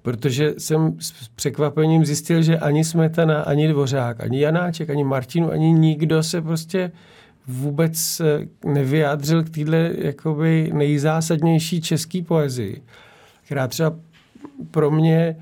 protože 0.03 0.55
jsem 0.59 0.97
s 1.01 1.29
překvapením 1.29 2.05
zjistil, 2.05 2.43
že 2.43 2.59
ani 2.59 2.85
Smetana, 2.85 3.43
ani 3.43 3.69
Dvořák, 3.69 4.21
ani 4.21 4.41
Janáček, 4.41 4.91
ani 4.91 5.05
Martinu, 5.05 5.51
ani 5.51 5.73
nikdo 5.73 6.23
se 6.23 6.43
prostě 6.43 6.93
vůbec 7.49 8.23
nevyjádřil 8.65 9.45
k 9.45 9.51
téhle 9.51 9.91
jakoby 9.99 10.71
nejzásadnější 10.75 11.81
české 11.81 12.23
poezii, 12.23 12.83
která 13.45 13.69
třeba 13.69 13.97
pro 14.71 14.91
mě 14.91 15.37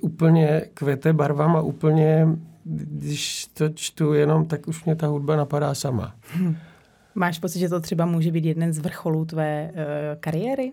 úplně 0.00 0.62
kvete 0.74 1.12
barvama, 1.12 1.60
úplně, 1.60 2.26
když 2.64 3.46
to 3.46 3.68
čtu 3.68 4.12
jenom, 4.12 4.44
tak 4.44 4.68
už 4.68 4.84
mě 4.84 4.96
ta 4.96 5.06
hudba 5.06 5.36
napadá 5.36 5.74
sama. 5.74 6.14
Hmm. 6.26 6.56
Máš 7.14 7.38
pocit, 7.38 7.58
že 7.58 7.68
to 7.68 7.80
třeba 7.80 8.06
může 8.06 8.32
být 8.32 8.44
jeden 8.44 8.72
z 8.72 8.78
vrcholů 8.78 9.24
tvé 9.24 9.70
uh, 9.72 9.80
kariéry? 10.20 10.72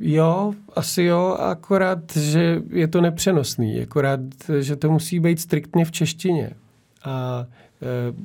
Jo, 0.00 0.52
asi 0.76 1.02
jo, 1.02 1.36
akorát, 1.40 2.16
že 2.16 2.62
je 2.70 2.88
to 2.88 3.00
nepřenosný, 3.00 3.80
akorát, 3.80 4.20
že 4.60 4.76
to 4.76 4.90
musí 4.90 5.20
být 5.20 5.40
striktně 5.40 5.84
v 5.84 5.90
češtině. 5.90 6.50
A 7.04 7.46
uh, 8.10 8.16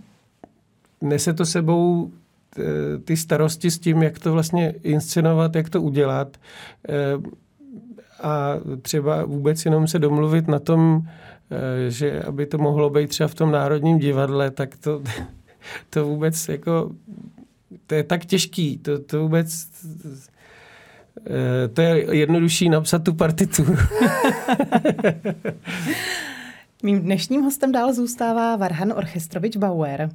nese 1.03 1.33
to 1.33 1.45
sebou 1.45 2.11
eh, 2.59 2.61
ty 2.97 3.17
starosti 3.17 3.71
s 3.71 3.79
tím, 3.79 4.03
jak 4.03 4.19
to 4.19 4.33
vlastně 4.33 4.73
inscenovat, 4.83 5.55
jak 5.55 5.69
to 5.69 5.81
udělat 5.81 6.37
eh, 6.89 6.93
a 8.21 8.53
třeba 8.81 9.25
vůbec 9.25 9.65
jenom 9.65 9.87
se 9.87 9.99
domluvit 9.99 10.47
na 10.47 10.59
tom, 10.59 11.07
eh, 11.07 11.91
že 11.91 12.23
aby 12.23 12.45
to 12.45 12.57
mohlo 12.57 12.89
být 12.89 13.09
třeba 13.09 13.27
v 13.27 13.35
tom 13.35 13.51
Národním 13.51 13.97
divadle, 13.97 14.51
tak 14.51 14.77
to, 14.77 15.01
to 15.89 16.05
vůbec 16.05 16.49
jako, 16.49 16.91
to 17.87 17.95
je 17.95 18.03
tak 18.03 18.25
těžký, 18.25 18.77
to, 18.77 18.99
to 18.99 19.21
vůbec, 19.21 19.67
to 21.73 21.81
je 21.81 22.15
jednodušší 22.15 22.69
napsat 22.69 23.03
tu 23.03 23.13
partituru. 23.13 23.75
Mým 26.83 27.01
dnešním 27.01 27.41
hostem 27.41 27.71
dál 27.71 27.93
zůstává 27.93 28.55
Varhan 28.55 28.91
Orchestrovič 28.91 29.57
Bauer. 29.57 30.09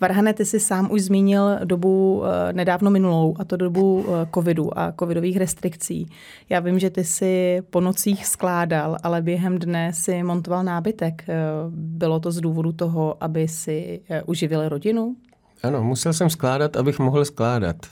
Varhane, 0.00 0.34
ty 0.34 0.44
jsi 0.44 0.60
sám 0.60 0.90
už 0.90 1.02
zmínil 1.02 1.58
dobu 1.64 2.22
eh, 2.24 2.52
nedávno 2.52 2.90
minulou, 2.90 3.36
a 3.38 3.44
to 3.44 3.56
dobu 3.56 4.06
eh, 4.08 4.26
covidu 4.34 4.78
a 4.78 4.92
covidových 4.92 5.36
restrikcí. 5.36 6.06
Já 6.48 6.60
vím, 6.60 6.78
že 6.78 6.90
ty 6.90 7.04
si 7.04 7.62
po 7.70 7.80
nocích 7.80 8.26
skládal, 8.26 8.96
ale 9.02 9.22
během 9.22 9.58
dne 9.58 9.92
si 9.92 10.22
montoval 10.22 10.64
nábytek. 10.64 11.24
Eh, 11.28 11.34
bylo 11.70 12.20
to 12.20 12.32
z 12.32 12.40
důvodu 12.40 12.72
toho, 12.72 13.16
aby 13.20 13.48
si 13.48 14.00
uživil 14.26 14.68
rodinu? 14.68 15.16
Ano, 15.62 15.82
musel 15.82 16.12
jsem 16.12 16.30
skládat, 16.30 16.76
abych 16.76 16.98
mohl 16.98 17.24
skládat. 17.24 17.76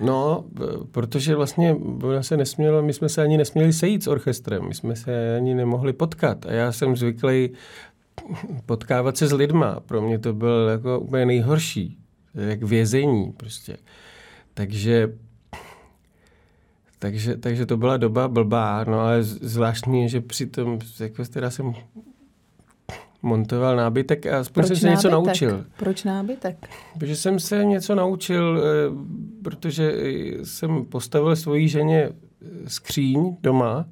No, 0.00 0.44
protože 0.92 1.36
vlastně 1.36 1.76
se 2.20 2.36
nesmělo, 2.36 2.82
my 2.82 2.92
jsme 2.92 3.08
se 3.08 3.22
ani 3.22 3.36
nesměli 3.36 3.72
sejít 3.72 4.04
s 4.04 4.06
orchestrem, 4.06 4.68
my 4.68 4.74
jsme 4.74 4.96
se 4.96 5.36
ani 5.36 5.54
nemohli 5.54 5.92
potkat. 5.92 6.46
A 6.46 6.52
já 6.52 6.72
jsem 6.72 6.96
zvyklý 6.96 7.50
potkávat 8.66 9.16
se 9.16 9.26
s 9.26 9.32
lidma. 9.32 9.80
Pro 9.80 10.02
mě 10.02 10.18
to 10.18 10.32
bylo 10.32 10.68
jako 10.68 11.00
úplně 11.00 11.26
nejhorší. 11.26 11.98
Jak 12.34 12.62
vězení 12.62 13.32
prostě. 13.32 13.76
Takže 14.54 15.12
takže, 16.98 17.36
takže 17.36 17.66
to 17.66 17.76
byla 17.76 17.96
doba 17.96 18.28
blbá, 18.28 18.84
no 18.84 19.00
ale 19.00 19.22
zvláštní 19.22 20.02
je, 20.02 20.08
že 20.08 20.20
přitom 20.20 20.78
jako 21.00 21.24
teda 21.24 21.50
jsem 21.50 21.74
montoval 23.22 23.76
nábytek 23.76 24.26
a 24.26 24.38
aspoň 24.38 24.64
jsem 24.64 24.76
se 24.76 24.86
nábytek? 24.86 25.04
něco 25.04 25.10
naučil. 25.10 25.64
Proč 25.76 26.04
nábytek? 26.04 26.68
Protože 26.98 27.16
jsem 27.16 27.40
se 27.40 27.64
něco 27.64 27.94
naučil, 27.94 28.62
eh, 28.62 28.92
protože 29.42 29.92
jsem 30.42 30.84
postavil 30.84 31.36
svojí 31.36 31.68
ženě 31.68 32.10
skříň 32.66 33.36
doma 33.40 33.86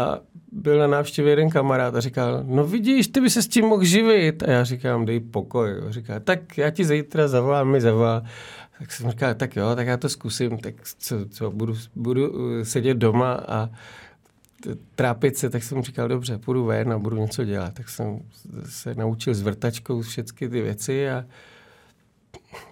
a 0.00 0.20
byl 0.52 0.78
na 0.78 0.86
návštěvě 0.86 1.32
jeden 1.32 1.50
kamarád 1.50 1.94
a 1.94 2.00
říkal, 2.00 2.42
no 2.46 2.64
vidíš, 2.64 3.08
ty 3.08 3.20
by 3.20 3.30
se 3.30 3.42
s 3.42 3.48
tím 3.48 3.64
mohl 3.64 3.84
živit. 3.84 4.42
A 4.42 4.50
já 4.50 4.64
říkám, 4.64 5.04
dej 5.04 5.20
pokoj. 5.20 5.70
A 5.88 5.90
říká, 5.92 6.20
tak 6.20 6.58
já 6.58 6.70
ti 6.70 6.84
zítra 6.84 7.28
zavolám, 7.28 7.68
mi 7.68 7.80
zavolá. 7.80 8.22
Tak 8.78 8.92
jsem 8.92 9.10
říkal, 9.10 9.34
tak 9.34 9.56
jo, 9.56 9.76
tak 9.76 9.86
já 9.86 9.96
to 9.96 10.08
zkusím, 10.08 10.58
tak 10.58 10.74
co, 10.98 11.16
co 11.28 11.50
budu, 11.50 11.74
budu 11.94 12.30
uh, 12.30 12.62
sedět 12.62 12.94
doma 12.94 13.32
a 13.32 13.70
trápit 14.94 15.36
se, 15.36 15.50
tak 15.50 15.62
jsem 15.62 15.82
říkal, 15.82 16.08
dobře, 16.08 16.38
půjdu 16.38 16.64
ven 16.64 16.92
a 16.92 16.98
budu 16.98 17.16
něco 17.16 17.44
dělat. 17.44 17.74
Tak 17.74 17.88
jsem 17.88 18.20
se 18.64 18.94
naučil 18.94 19.34
s 19.34 19.42
vrtačkou 19.42 20.02
všechny 20.02 20.48
ty 20.48 20.62
věci 20.62 21.10
a 21.10 21.24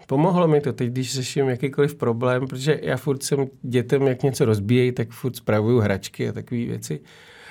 pomohlo 0.06 0.48
mi 0.48 0.60
to 0.60 0.72
teď, 0.72 0.88
když 0.88 1.14
řeším 1.14 1.48
jakýkoliv 1.48 1.94
problém, 1.94 2.46
protože 2.46 2.80
já 2.82 2.96
furt 2.96 3.22
jsem 3.22 3.46
dětem, 3.62 4.02
jak 4.02 4.22
něco 4.22 4.44
rozbíjejí, 4.44 4.92
tak 4.92 5.10
furt 5.10 5.36
spravuju 5.36 5.78
hračky 5.78 6.28
a 6.28 6.32
takové 6.32 6.64
věci 6.64 7.00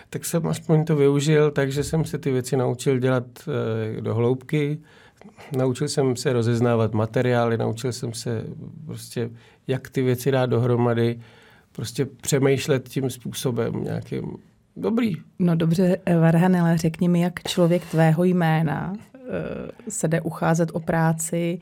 tak 0.10 0.26
jsem 0.26 0.48
aspoň 0.48 0.86
to 0.86 0.96
využil, 0.96 1.52
takže 1.52 1.84
jsem 1.84 2.06
se 2.06 2.18
ty 2.18 2.32
věci 2.32 2.58
naučil 2.58 3.00
dělat 3.00 3.26
e, 3.98 4.02
do 4.02 4.16
hloubky. 4.16 4.80
Naučil 5.58 5.88
jsem 5.88 6.16
se 6.16 6.34
rozeznávat 6.34 6.94
materiály, 6.94 7.58
naučil 7.58 7.94
jsem 7.94 8.14
se 8.14 8.44
prostě, 8.86 9.30
jak 9.68 9.90
ty 9.90 10.02
věci 10.02 10.32
dát 10.32 10.46
dohromady, 10.46 11.20
prostě 11.72 12.06
přemýšlet 12.06 12.90
tím 12.90 13.10
způsobem 13.10 13.84
nějakým 13.84 14.38
dobrý. 14.76 15.14
No 15.40 15.56
dobře, 15.56 15.98
Varhanele, 16.22 16.78
řekni 16.78 17.10
mi, 17.10 17.22
jak 17.22 17.44
člověk 17.44 17.86
tvého 17.86 18.24
jména 18.24 18.94
se 19.90 20.08
jde 20.08 20.22
ucházet 20.22 20.70
o 20.74 20.80
práci, 20.80 21.60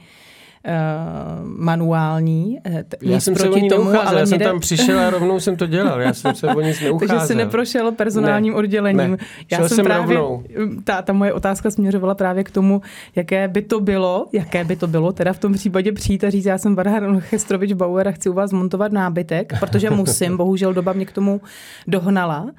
uh, 0.65 1.47
manuální. 1.59 2.59
Eh, 2.65 2.83
já 3.01 3.19
jsem 3.19 3.35
se 3.35 3.49
o 3.49 3.57
ní 3.57 3.69
tomu, 3.69 3.83
neucházel, 3.83 4.09
ale 4.09 4.19
já 4.19 4.25
jsem 4.25 4.39
jde... 4.39 4.45
tam 4.45 4.59
přišel 4.59 4.99
a 4.99 5.09
rovnou 5.09 5.39
jsem 5.39 5.55
to 5.55 5.67
dělal, 5.67 6.01
já 6.01 6.13
jsem 6.13 6.35
se 6.35 6.47
o 6.47 6.61
nic 6.61 6.79
neucházel. 6.81 7.17
Takže 7.17 7.27
jsi 7.27 7.35
neprošel 7.35 7.91
personálním 7.91 8.53
ne, 8.53 8.59
oddělením. 8.59 9.11
Ne. 9.11 9.17
Já 9.51 9.57
Šel 9.57 9.67
jsem, 9.67 9.75
jsem 9.75 9.85
právě, 9.85 10.17
rovnou. 10.17 10.43
Ta, 10.83 11.01
ta 11.01 11.13
moje 11.13 11.33
otázka 11.33 11.71
směřovala 11.71 12.15
právě 12.15 12.43
k 12.43 12.51
tomu, 12.51 12.81
jaké 13.15 13.47
by 13.47 13.61
to 13.61 13.79
bylo, 13.79 14.27
jaké 14.33 14.63
by 14.63 14.75
to 14.75 14.87
bylo 14.87 15.11
teda 15.11 15.33
v 15.33 15.39
tom 15.39 15.53
případě 15.53 15.91
přijít 15.91 16.23
a 16.23 16.29
říct, 16.29 16.45
já 16.45 16.57
jsem 16.57 16.75
Varhan 16.75 17.19
Chestrovič 17.21 17.73
Bauer 17.73 18.07
a 18.07 18.11
chci 18.11 18.29
u 18.29 18.33
vás 18.33 18.51
montovat 18.51 18.91
nábytek, 18.91 19.53
protože 19.59 19.89
musím, 19.89 20.37
bohužel 20.45 20.73
doba 20.73 20.93
mě 20.93 21.05
k 21.05 21.11
tomu 21.11 21.41
dohnala. 21.87 22.51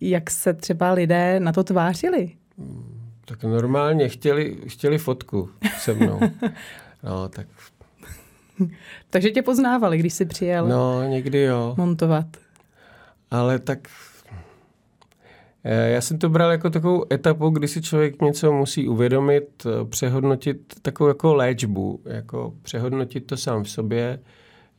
Jak 0.00 0.30
se 0.30 0.54
třeba 0.54 0.92
lidé 0.92 1.40
na 1.40 1.52
to 1.52 1.64
tvářili? 1.64 2.30
Tak 3.24 3.42
normálně 3.44 4.08
chtěli, 4.08 4.56
chtěli 4.66 4.98
fotku 4.98 5.50
se 5.78 5.94
mnou. 5.94 6.20
No, 7.02 7.28
tak 7.28 7.46
Takže 9.10 9.30
tě 9.30 9.42
poznávali, 9.42 9.98
když 9.98 10.14
jsi 10.14 10.24
přijel 10.24 10.68
No, 10.68 11.02
někdy 11.02 11.40
jo. 11.42 11.74
montovat. 11.78 12.26
Ale 13.30 13.58
tak 13.58 13.88
eh, 15.64 15.90
já 15.90 16.00
jsem 16.00 16.18
to 16.18 16.28
bral 16.28 16.50
jako 16.50 16.70
takovou 16.70 17.04
etapu, 17.12 17.50
kdy 17.50 17.68
si 17.68 17.82
člověk 17.82 18.22
něco 18.22 18.52
musí 18.52 18.88
uvědomit, 18.88 19.66
eh, 19.66 19.84
přehodnotit 19.84 20.74
takovou 20.82 21.08
jako 21.08 21.34
léčbu, 21.34 22.00
jako 22.04 22.54
přehodnotit 22.62 23.26
to 23.26 23.36
sám 23.36 23.64
v 23.64 23.70
sobě, 23.70 24.18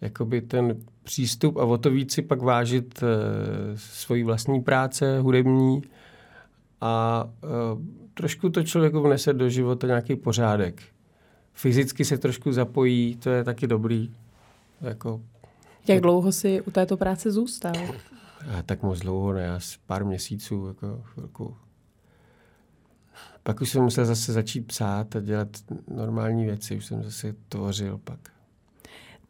jakoby 0.01 0.41
ten 0.41 0.75
přístup 1.03 1.57
a 1.57 1.63
o 1.65 1.77
to 1.77 1.89
víc 1.89 2.13
si 2.13 2.21
pak 2.21 2.41
vážit 2.41 3.03
e, 3.03 3.07
svoji 3.75 4.23
vlastní 4.23 4.61
práce 4.61 5.19
hudební 5.19 5.81
a 6.81 7.23
e, 7.43 7.47
trošku 8.13 8.49
to 8.49 8.63
člověku 8.63 9.01
vnese 9.01 9.33
do 9.33 9.49
života 9.49 9.87
nějaký 9.87 10.15
pořádek. 10.15 10.81
Fyzicky 11.53 12.05
se 12.05 12.17
trošku 12.17 12.51
zapojí, 12.51 13.15
to 13.15 13.29
je 13.29 13.43
taky 13.43 13.67
dobrý. 13.67 14.11
Jako, 14.81 15.21
Jak 15.87 16.01
dlouho 16.01 16.31
si 16.31 16.61
u 16.61 16.71
této 16.71 16.97
práce 16.97 17.31
zůstal? 17.31 17.73
a 18.57 18.61
tak 18.61 18.83
moc 18.83 18.99
dlouho, 18.99 19.33
ne, 19.33 19.51
asi 19.51 19.77
pár 19.85 20.05
měsíců, 20.05 20.67
jako 20.67 21.01
chvilku. 21.03 21.57
Pak 23.43 23.61
už 23.61 23.69
jsem 23.69 23.83
musel 23.83 24.05
zase 24.05 24.33
začít 24.33 24.67
psát 24.67 25.15
a 25.15 25.19
dělat 25.19 25.47
normální 25.87 26.45
věci, 26.45 26.77
už 26.77 26.85
jsem 26.85 27.03
zase 27.03 27.35
tvořil 27.49 27.97
pak. 27.97 28.34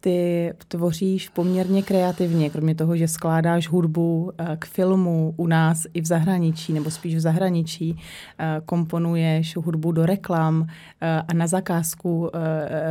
Ty 0.05 0.53
tvoříš 0.67 1.29
poměrně 1.29 1.83
kreativně, 1.83 2.49
kromě 2.49 2.75
toho, 2.75 2.97
že 2.97 3.07
skládáš 3.07 3.67
hudbu 3.67 4.31
eh, 4.37 4.57
k 4.59 4.65
filmu 4.65 5.33
u 5.37 5.47
nás 5.47 5.85
i 5.93 6.01
v 6.01 6.05
zahraničí, 6.05 6.73
nebo 6.73 6.91
spíš 6.91 7.15
v 7.15 7.19
zahraničí, 7.19 7.97
eh, 8.39 8.61
komponuješ 8.65 9.55
hudbu 9.55 9.91
do 9.91 10.05
reklam 10.05 10.67
eh, 11.01 11.21
a 11.27 11.33
na 11.33 11.47
zakázku 11.47 12.31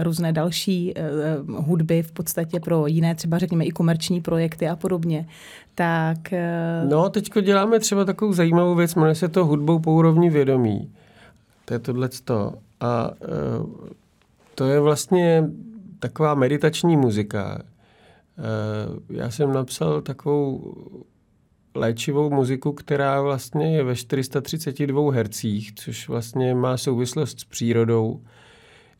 různé 0.02 0.32
další 0.32 0.94
hudby 1.56 2.02
v 2.02 2.12
podstatě 2.12 2.60
pro 2.60 2.86
jiné, 2.86 3.14
třeba 3.14 3.38
řekněme 3.38 3.64
i 3.64 3.70
komerční 3.70 4.20
projekty 4.20 4.68
a 4.68 4.76
podobně. 4.76 5.26
Tak... 5.74 6.18
No, 6.88 7.10
teďko 7.10 7.40
děláme 7.40 7.80
třeba 7.80 8.04
takovou 8.04 8.32
zajímavou 8.32 8.74
věc, 8.74 8.94
jmenuje 8.94 9.14
se 9.14 9.28
to 9.28 9.46
hudbou 9.46 9.78
po 9.78 9.92
úrovni 9.92 10.30
vědomí. 10.30 10.90
To 11.64 11.74
je 11.74 11.78
tohleto. 11.78 12.54
A 12.80 13.10
to 14.54 14.64
je 14.64 14.80
vlastně 14.80 15.44
taková 16.04 16.34
meditační 16.34 16.96
muzika. 16.96 17.62
Eh, 18.38 19.14
já 19.16 19.30
jsem 19.30 19.52
napsal 19.52 20.02
takovou 20.02 20.74
léčivou 21.74 22.30
muziku, 22.30 22.72
která 22.72 23.22
vlastně 23.22 23.76
je 23.76 23.84
ve 23.84 23.96
432 23.96 25.12
hercích, 25.12 25.74
což 25.74 26.08
vlastně 26.08 26.54
má 26.54 26.76
souvislost 26.76 27.40
s 27.40 27.44
přírodou. 27.44 28.20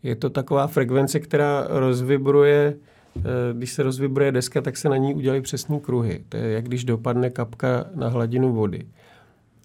Je 0.02 0.16
to 0.16 0.30
taková 0.30 0.66
frekvence, 0.66 1.20
která 1.20 1.66
rozvibruje, 1.68 2.76
eh, 3.16 3.20
když 3.52 3.72
se 3.72 3.82
rozvibruje 3.82 4.32
deska, 4.32 4.60
tak 4.60 4.76
se 4.76 4.88
na 4.88 4.96
ní 4.96 5.14
udělají 5.14 5.42
přesné 5.42 5.80
kruhy. 5.80 6.24
To 6.28 6.36
je 6.36 6.52
jak 6.52 6.64
když 6.64 6.84
dopadne 6.84 7.30
kapka 7.30 7.84
na 7.94 8.08
hladinu 8.08 8.52
vody. 8.52 8.86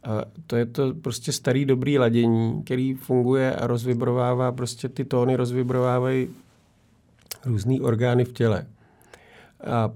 A 0.03 0.25
to 0.47 0.55
je 0.55 0.65
to 0.65 0.93
prostě 0.93 1.31
starý 1.31 1.65
dobrý 1.65 1.99
ladění, 1.99 2.63
který 2.63 2.93
funguje 2.93 3.55
a 3.55 3.67
rozvibrovává, 3.67 4.51
prostě 4.51 4.89
ty 4.89 5.05
tóny 5.05 5.35
rozvibrovávají 5.35 6.27
různé 7.45 7.81
orgány 7.81 8.25
v 8.25 8.33
těle. 8.33 8.65
A 9.63 9.91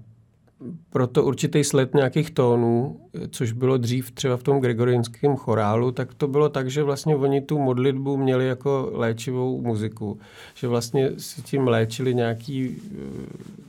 proto 0.89 1.23
určitý 1.23 1.63
sled 1.63 1.93
nějakých 1.93 2.31
tónů, 2.31 2.99
což 3.29 3.51
bylo 3.51 3.77
dřív 3.77 4.11
třeba 4.11 4.37
v 4.37 4.43
tom 4.43 4.59
gregorianském 4.59 5.35
chorálu, 5.35 5.91
tak 5.91 6.13
to 6.13 6.27
bylo 6.27 6.49
tak, 6.49 6.69
že 6.69 6.83
vlastně 6.83 7.15
oni 7.15 7.41
tu 7.41 7.59
modlitbu 7.59 8.17
měli 8.17 8.47
jako 8.47 8.89
léčivou 8.93 9.61
muziku. 9.61 10.19
Že 10.55 10.67
vlastně 10.67 11.11
si 11.17 11.41
tím 11.41 11.67
léčili 11.67 12.15
nějaký, 12.15 12.81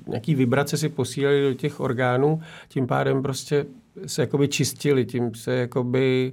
nějaký 0.06 0.34
vibrace 0.34 0.76
si 0.76 0.88
posílali 0.88 1.42
do 1.42 1.54
těch 1.54 1.80
orgánů, 1.80 2.40
tím 2.68 2.86
pádem 2.86 3.22
prostě 3.22 3.66
se 4.06 4.22
jakoby 4.22 4.48
čistili, 4.48 5.04
tím 5.04 5.34
se 5.34 5.54
jakoby 5.54 6.32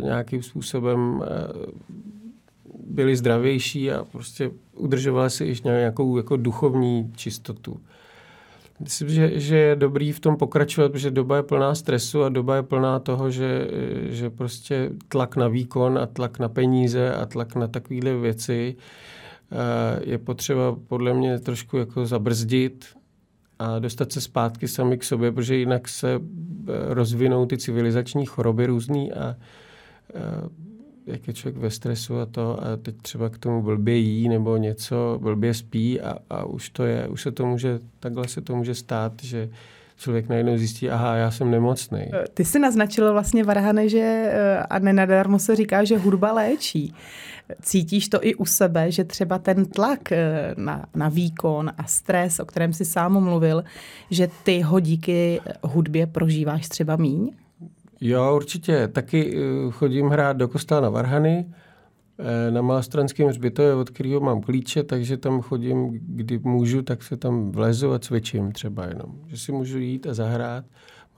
uh, 0.00 0.04
nějakým 0.04 0.42
způsobem 0.42 1.16
uh, 1.16 1.24
byli 2.86 3.16
zdravější 3.16 3.90
a 3.90 4.04
prostě 4.04 4.50
udržovali 4.76 5.30
si 5.30 5.44
i 5.44 5.54
nějakou 5.64 6.16
jako 6.16 6.36
duchovní 6.36 7.12
čistotu. 7.16 7.80
Myslím, 8.80 9.08
že, 9.08 9.40
že 9.40 9.56
je 9.56 9.76
dobrý 9.76 10.12
v 10.12 10.20
tom 10.20 10.36
pokračovat, 10.36 10.92
protože 10.92 11.10
doba 11.10 11.36
je 11.36 11.42
plná 11.42 11.74
stresu 11.74 12.22
a 12.22 12.28
doba 12.28 12.56
je 12.56 12.62
plná 12.62 12.98
toho, 12.98 13.30
že, 13.30 13.68
že 14.08 14.30
prostě 14.30 14.90
tlak 15.08 15.36
na 15.36 15.48
výkon 15.48 15.98
a 15.98 16.06
tlak 16.06 16.38
na 16.38 16.48
peníze 16.48 17.14
a 17.14 17.26
tlak 17.26 17.54
na 17.54 17.68
takovéhle 17.68 18.16
věci 18.16 18.76
eh, 19.52 20.00
je 20.10 20.18
potřeba 20.18 20.76
podle 20.88 21.14
mě 21.14 21.38
trošku 21.38 21.76
jako 21.76 22.06
zabrzdit 22.06 22.86
a 23.58 23.78
dostat 23.78 24.12
se 24.12 24.20
zpátky 24.20 24.68
sami 24.68 24.98
k 24.98 25.04
sobě, 25.04 25.32
protože 25.32 25.56
jinak 25.56 25.88
se 25.88 26.14
eh, 26.14 26.20
rozvinou 26.94 27.46
ty 27.46 27.58
civilizační 27.58 28.26
choroby 28.26 28.66
různý 28.66 29.12
a 29.12 29.36
eh, 30.14 30.18
jak 31.06 31.28
je 31.28 31.34
člověk 31.34 31.62
ve 31.62 31.70
stresu 31.70 32.18
a 32.18 32.26
to 32.26 32.64
a 32.64 32.76
teď 32.76 32.96
třeba 33.02 33.28
k 33.28 33.38
tomu 33.38 33.62
blbě 33.62 33.96
jí 33.96 34.28
nebo 34.28 34.56
něco, 34.56 35.18
blbě 35.22 35.54
spí 35.54 36.00
a, 36.00 36.18
a 36.30 36.44
už 36.44 36.68
to 36.70 36.84
je, 36.84 37.08
už 37.08 37.22
se 37.22 37.32
to 37.32 37.46
může, 37.46 37.80
takhle 38.00 38.28
se 38.28 38.40
to 38.40 38.56
může 38.56 38.74
stát, 38.74 39.12
že 39.22 39.48
člověk 39.96 40.28
najednou 40.28 40.56
zjistí, 40.56 40.90
aha, 40.90 41.14
já 41.14 41.30
jsem 41.30 41.50
nemocný. 41.50 42.00
Eh, 42.14 42.24
ty 42.34 42.44
jsi 42.44 42.58
naznačil 42.58 43.12
vlastně, 43.12 43.44
Varhane, 43.44 43.88
že 43.88 43.98
eh, 43.98 44.58
a 44.58 44.78
nenadarmo 44.78 45.38
se 45.38 45.56
říká, 45.56 45.84
že 45.84 45.98
hudba 45.98 46.32
léčí. 46.32 46.94
Cítíš 47.62 48.08
to 48.08 48.26
i 48.26 48.34
u 48.34 48.44
sebe, 48.44 48.90
že 48.90 49.04
třeba 49.04 49.38
ten 49.38 49.66
tlak 49.66 50.12
eh, 50.12 50.54
na, 50.56 50.86
na 50.94 51.08
výkon 51.08 51.70
a 51.78 51.84
stres, 51.84 52.40
o 52.40 52.44
kterém 52.44 52.72
jsi 52.72 52.84
sám 52.84 53.24
mluvil, 53.24 53.64
že 54.10 54.28
ty 54.42 54.60
ho 54.60 54.80
díky 54.80 55.40
hudbě 55.62 56.06
prožíváš 56.06 56.68
třeba 56.68 56.96
míň? 56.96 57.30
Jo, 58.04 58.36
určitě. 58.36 58.88
Taky 58.88 59.36
eh, 59.36 59.70
chodím 59.70 60.08
hrát 60.08 60.36
do 60.36 60.48
kostela 60.48 60.80
na 60.80 60.88
Varhany, 60.88 61.46
eh, 62.18 62.50
na 62.50 62.62
Malostranském 62.62 63.28
hřbitově, 63.28 63.74
od 63.74 63.90
kterého 63.90 64.20
mám 64.20 64.40
klíče, 64.40 64.82
takže 64.82 65.16
tam 65.16 65.40
chodím, 65.40 65.90
kdy 65.92 66.38
můžu, 66.38 66.82
tak 66.82 67.02
se 67.02 67.16
tam 67.16 67.52
vlezu 67.52 67.92
a 67.92 67.98
cvičím 67.98 68.52
třeba 68.52 68.86
jenom. 68.86 69.18
Že 69.26 69.36
si 69.38 69.52
můžu 69.52 69.78
jít 69.78 70.06
a 70.06 70.14
zahrát. 70.14 70.64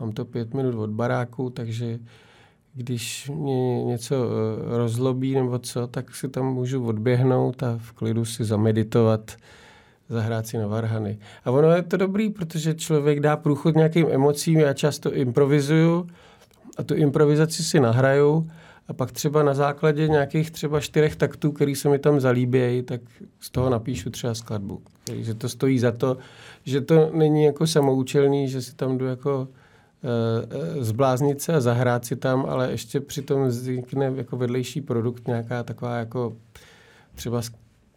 Mám 0.00 0.12
to 0.12 0.24
pět 0.24 0.54
minut 0.54 0.74
od 0.74 0.90
baráku, 0.90 1.50
takže 1.50 1.98
když 2.74 3.30
mě 3.34 3.84
něco 3.84 4.14
eh, 4.14 4.76
rozlobí 4.78 5.34
nebo 5.34 5.58
co, 5.58 5.86
tak 5.86 6.14
si 6.14 6.28
tam 6.28 6.54
můžu 6.54 6.86
odběhnout 6.86 7.62
a 7.62 7.78
v 7.78 7.92
klidu 7.92 8.24
si 8.24 8.44
zameditovat, 8.44 9.36
zahrát 10.08 10.46
si 10.46 10.58
na 10.58 10.66
varhany. 10.66 11.18
A 11.44 11.50
ono 11.50 11.70
je 11.70 11.82
to 11.82 11.96
dobrý, 11.96 12.30
protože 12.30 12.74
člověk 12.74 13.20
dá 13.20 13.36
průchod 13.36 13.76
nějakým 13.76 14.06
emocím, 14.10 14.58
já 14.58 14.72
často 14.72 15.14
improvizuju, 15.14 16.06
a 16.76 16.82
tu 16.82 16.94
improvizaci 16.94 17.62
si 17.62 17.80
nahraju 17.80 18.50
a 18.88 18.92
pak 18.92 19.12
třeba 19.12 19.42
na 19.42 19.54
základě 19.54 20.08
nějakých 20.08 20.50
třeba 20.50 20.80
čtyřech 20.80 21.16
taktů, 21.16 21.52
který 21.52 21.74
se 21.74 21.88
mi 21.88 21.98
tam 21.98 22.20
zalíbějí, 22.20 22.82
tak 22.82 23.00
z 23.40 23.50
toho 23.50 23.70
napíšu 23.70 24.10
třeba 24.10 24.34
skladbu. 24.34 24.82
Že 25.14 25.34
to 25.34 25.48
stojí 25.48 25.78
za 25.78 25.92
to, 25.92 26.16
že 26.64 26.80
to 26.80 27.10
není 27.14 27.44
jako 27.44 27.66
samoučelný, 27.66 28.48
že 28.48 28.62
si 28.62 28.74
tam 28.74 28.98
jdu 28.98 29.06
jako 29.06 29.48
e, 30.78 30.84
zbláznit 30.84 31.42
se 31.42 31.54
a 31.54 31.60
zahrát 31.60 32.04
si 32.04 32.16
tam, 32.16 32.46
ale 32.48 32.70
ještě 32.70 33.00
přitom 33.00 33.46
vznikne 33.46 34.12
jako 34.16 34.36
vedlejší 34.36 34.80
produkt 34.80 35.28
nějaká 35.28 35.62
taková 35.62 35.96
jako 35.96 36.36
třeba 37.14 37.42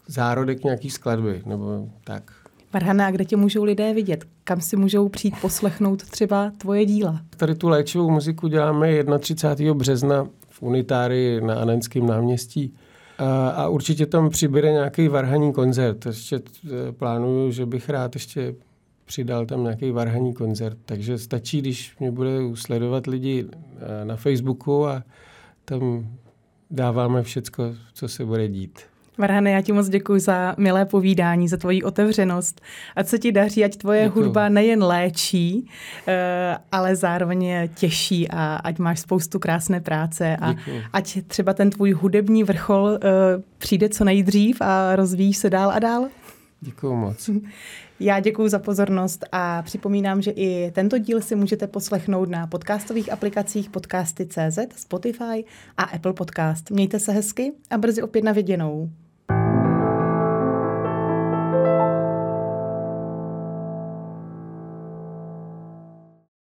zárodek 0.08 0.64
nějaký 0.64 0.90
skladby, 0.90 1.42
nebo 1.46 1.90
tak. 2.04 2.47
Varhana, 2.74 3.08
a 3.08 3.12
kde 3.12 3.26
tě 3.26 3.38
můžou 3.38 3.64
lidé 3.64 3.94
vidět? 3.94 4.26
Kam 4.44 4.62
si 4.62 4.76
můžou 4.76 5.10
přijít 5.10 5.36
poslechnout 5.42 6.04
třeba 6.04 6.52
tvoje 6.58 6.86
díla? 6.86 7.22
Tady 7.38 7.56
tu 7.56 7.70
léčivou 7.70 8.10
muziku 8.10 8.48
děláme 8.48 9.04
31. 9.20 9.74
března 9.74 10.28
v 10.50 10.62
Unitári 10.62 11.42
na 11.42 11.56
Anenském 11.56 12.08
náměstí. 12.08 12.74
A, 13.18 13.50
a 13.50 13.68
určitě 13.68 14.06
tam 14.06 14.30
přibude 14.30 14.72
nějaký 14.72 15.08
varhaní 15.08 15.54
koncert. 15.54 16.06
Ještě 16.06 16.36
e, 16.36 16.92
plánuju, 16.92 17.52
že 17.52 17.66
bych 17.66 17.90
rád 17.90 18.16
ještě 18.16 18.56
přidal 19.06 19.46
tam 19.46 19.64
nějaký 19.64 19.92
varhaní 19.92 20.34
koncert. 20.34 20.78
Takže 20.86 21.18
stačí, 21.18 21.62
když 21.62 21.98
mě 22.00 22.12
bude 22.12 22.30
sledovat 22.54 23.08
lidi 23.08 23.46
e, 24.02 24.06
na 24.06 24.16
Facebooku 24.16 24.88
a 24.88 25.04
tam 25.66 26.08
dáváme 26.72 27.24
všecko, 27.24 27.64
co 27.94 28.08
se 28.08 28.26
bude 28.26 28.48
dít. 28.48 28.80
Varhane, 29.18 29.52
já 29.52 29.62
ti 29.62 29.72
moc 29.72 29.90
děkuji 29.90 30.20
za 30.20 30.56
milé 30.58 30.86
povídání, 30.86 31.48
za 31.48 31.58
tvoji 31.58 31.84
otevřenost. 31.84 32.62
Ať 32.96 33.08
se 33.08 33.20
ti 33.20 33.32
daří, 33.32 33.64
ať 33.66 33.78
tvoje 33.78 34.04
děkuji. 34.04 34.24
hudba 34.24 34.50
nejen 34.50 34.84
léčí, 34.84 35.70
eh, 36.08 36.58
ale 36.72 36.96
zároveň 36.96 37.70
těší 37.76 38.30
a 38.30 38.56
ať 38.56 38.80
máš 38.80 39.00
spoustu 39.00 39.40
krásné 39.40 39.82
práce 39.82 40.38
a 40.42 40.54
ať 40.94 41.18
třeba 41.28 41.54
ten 41.54 41.70
tvůj 41.70 41.92
hudební 41.92 42.44
vrchol 42.44 42.90
eh, 42.90 43.00
přijde 43.58 43.90
co 43.90 44.04
nejdřív 44.04 44.62
a 44.62 44.96
rozvíjíš 44.96 45.38
se 45.38 45.50
dál 45.50 45.72
a 45.72 45.80
dál. 45.80 46.08
Děkuji 46.62 46.96
moc. 46.96 47.30
Já 48.00 48.20
děkuji 48.20 48.50
za 48.50 48.60
pozornost 48.60 49.26
a 49.32 49.62
připomínám, 49.62 50.22
že 50.22 50.32
i 50.32 50.72
tento 50.72 50.98
díl 50.98 51.22
si 51.22 51.36
můžete 51.36 51.68
poslechnout 51.68 52.30
na 52.30 52.48
podcastových 52.48 53.12
aplikacích 53.14 53.70
podcasty.cz, 53.70 54.60
Spotify 54.76 55.46
a 55.78 55.84
Apple 55.84 56.14
Podcast. 56.14 56.72
Mějte 56.72 57.00
se 57.00 57.12
hezky 57.12 57.52
a 57.70 57.78
brzy 57.78 58.02
opět 58.02 58.24
na 58.24 58.32
viděnou. 58.32 58.90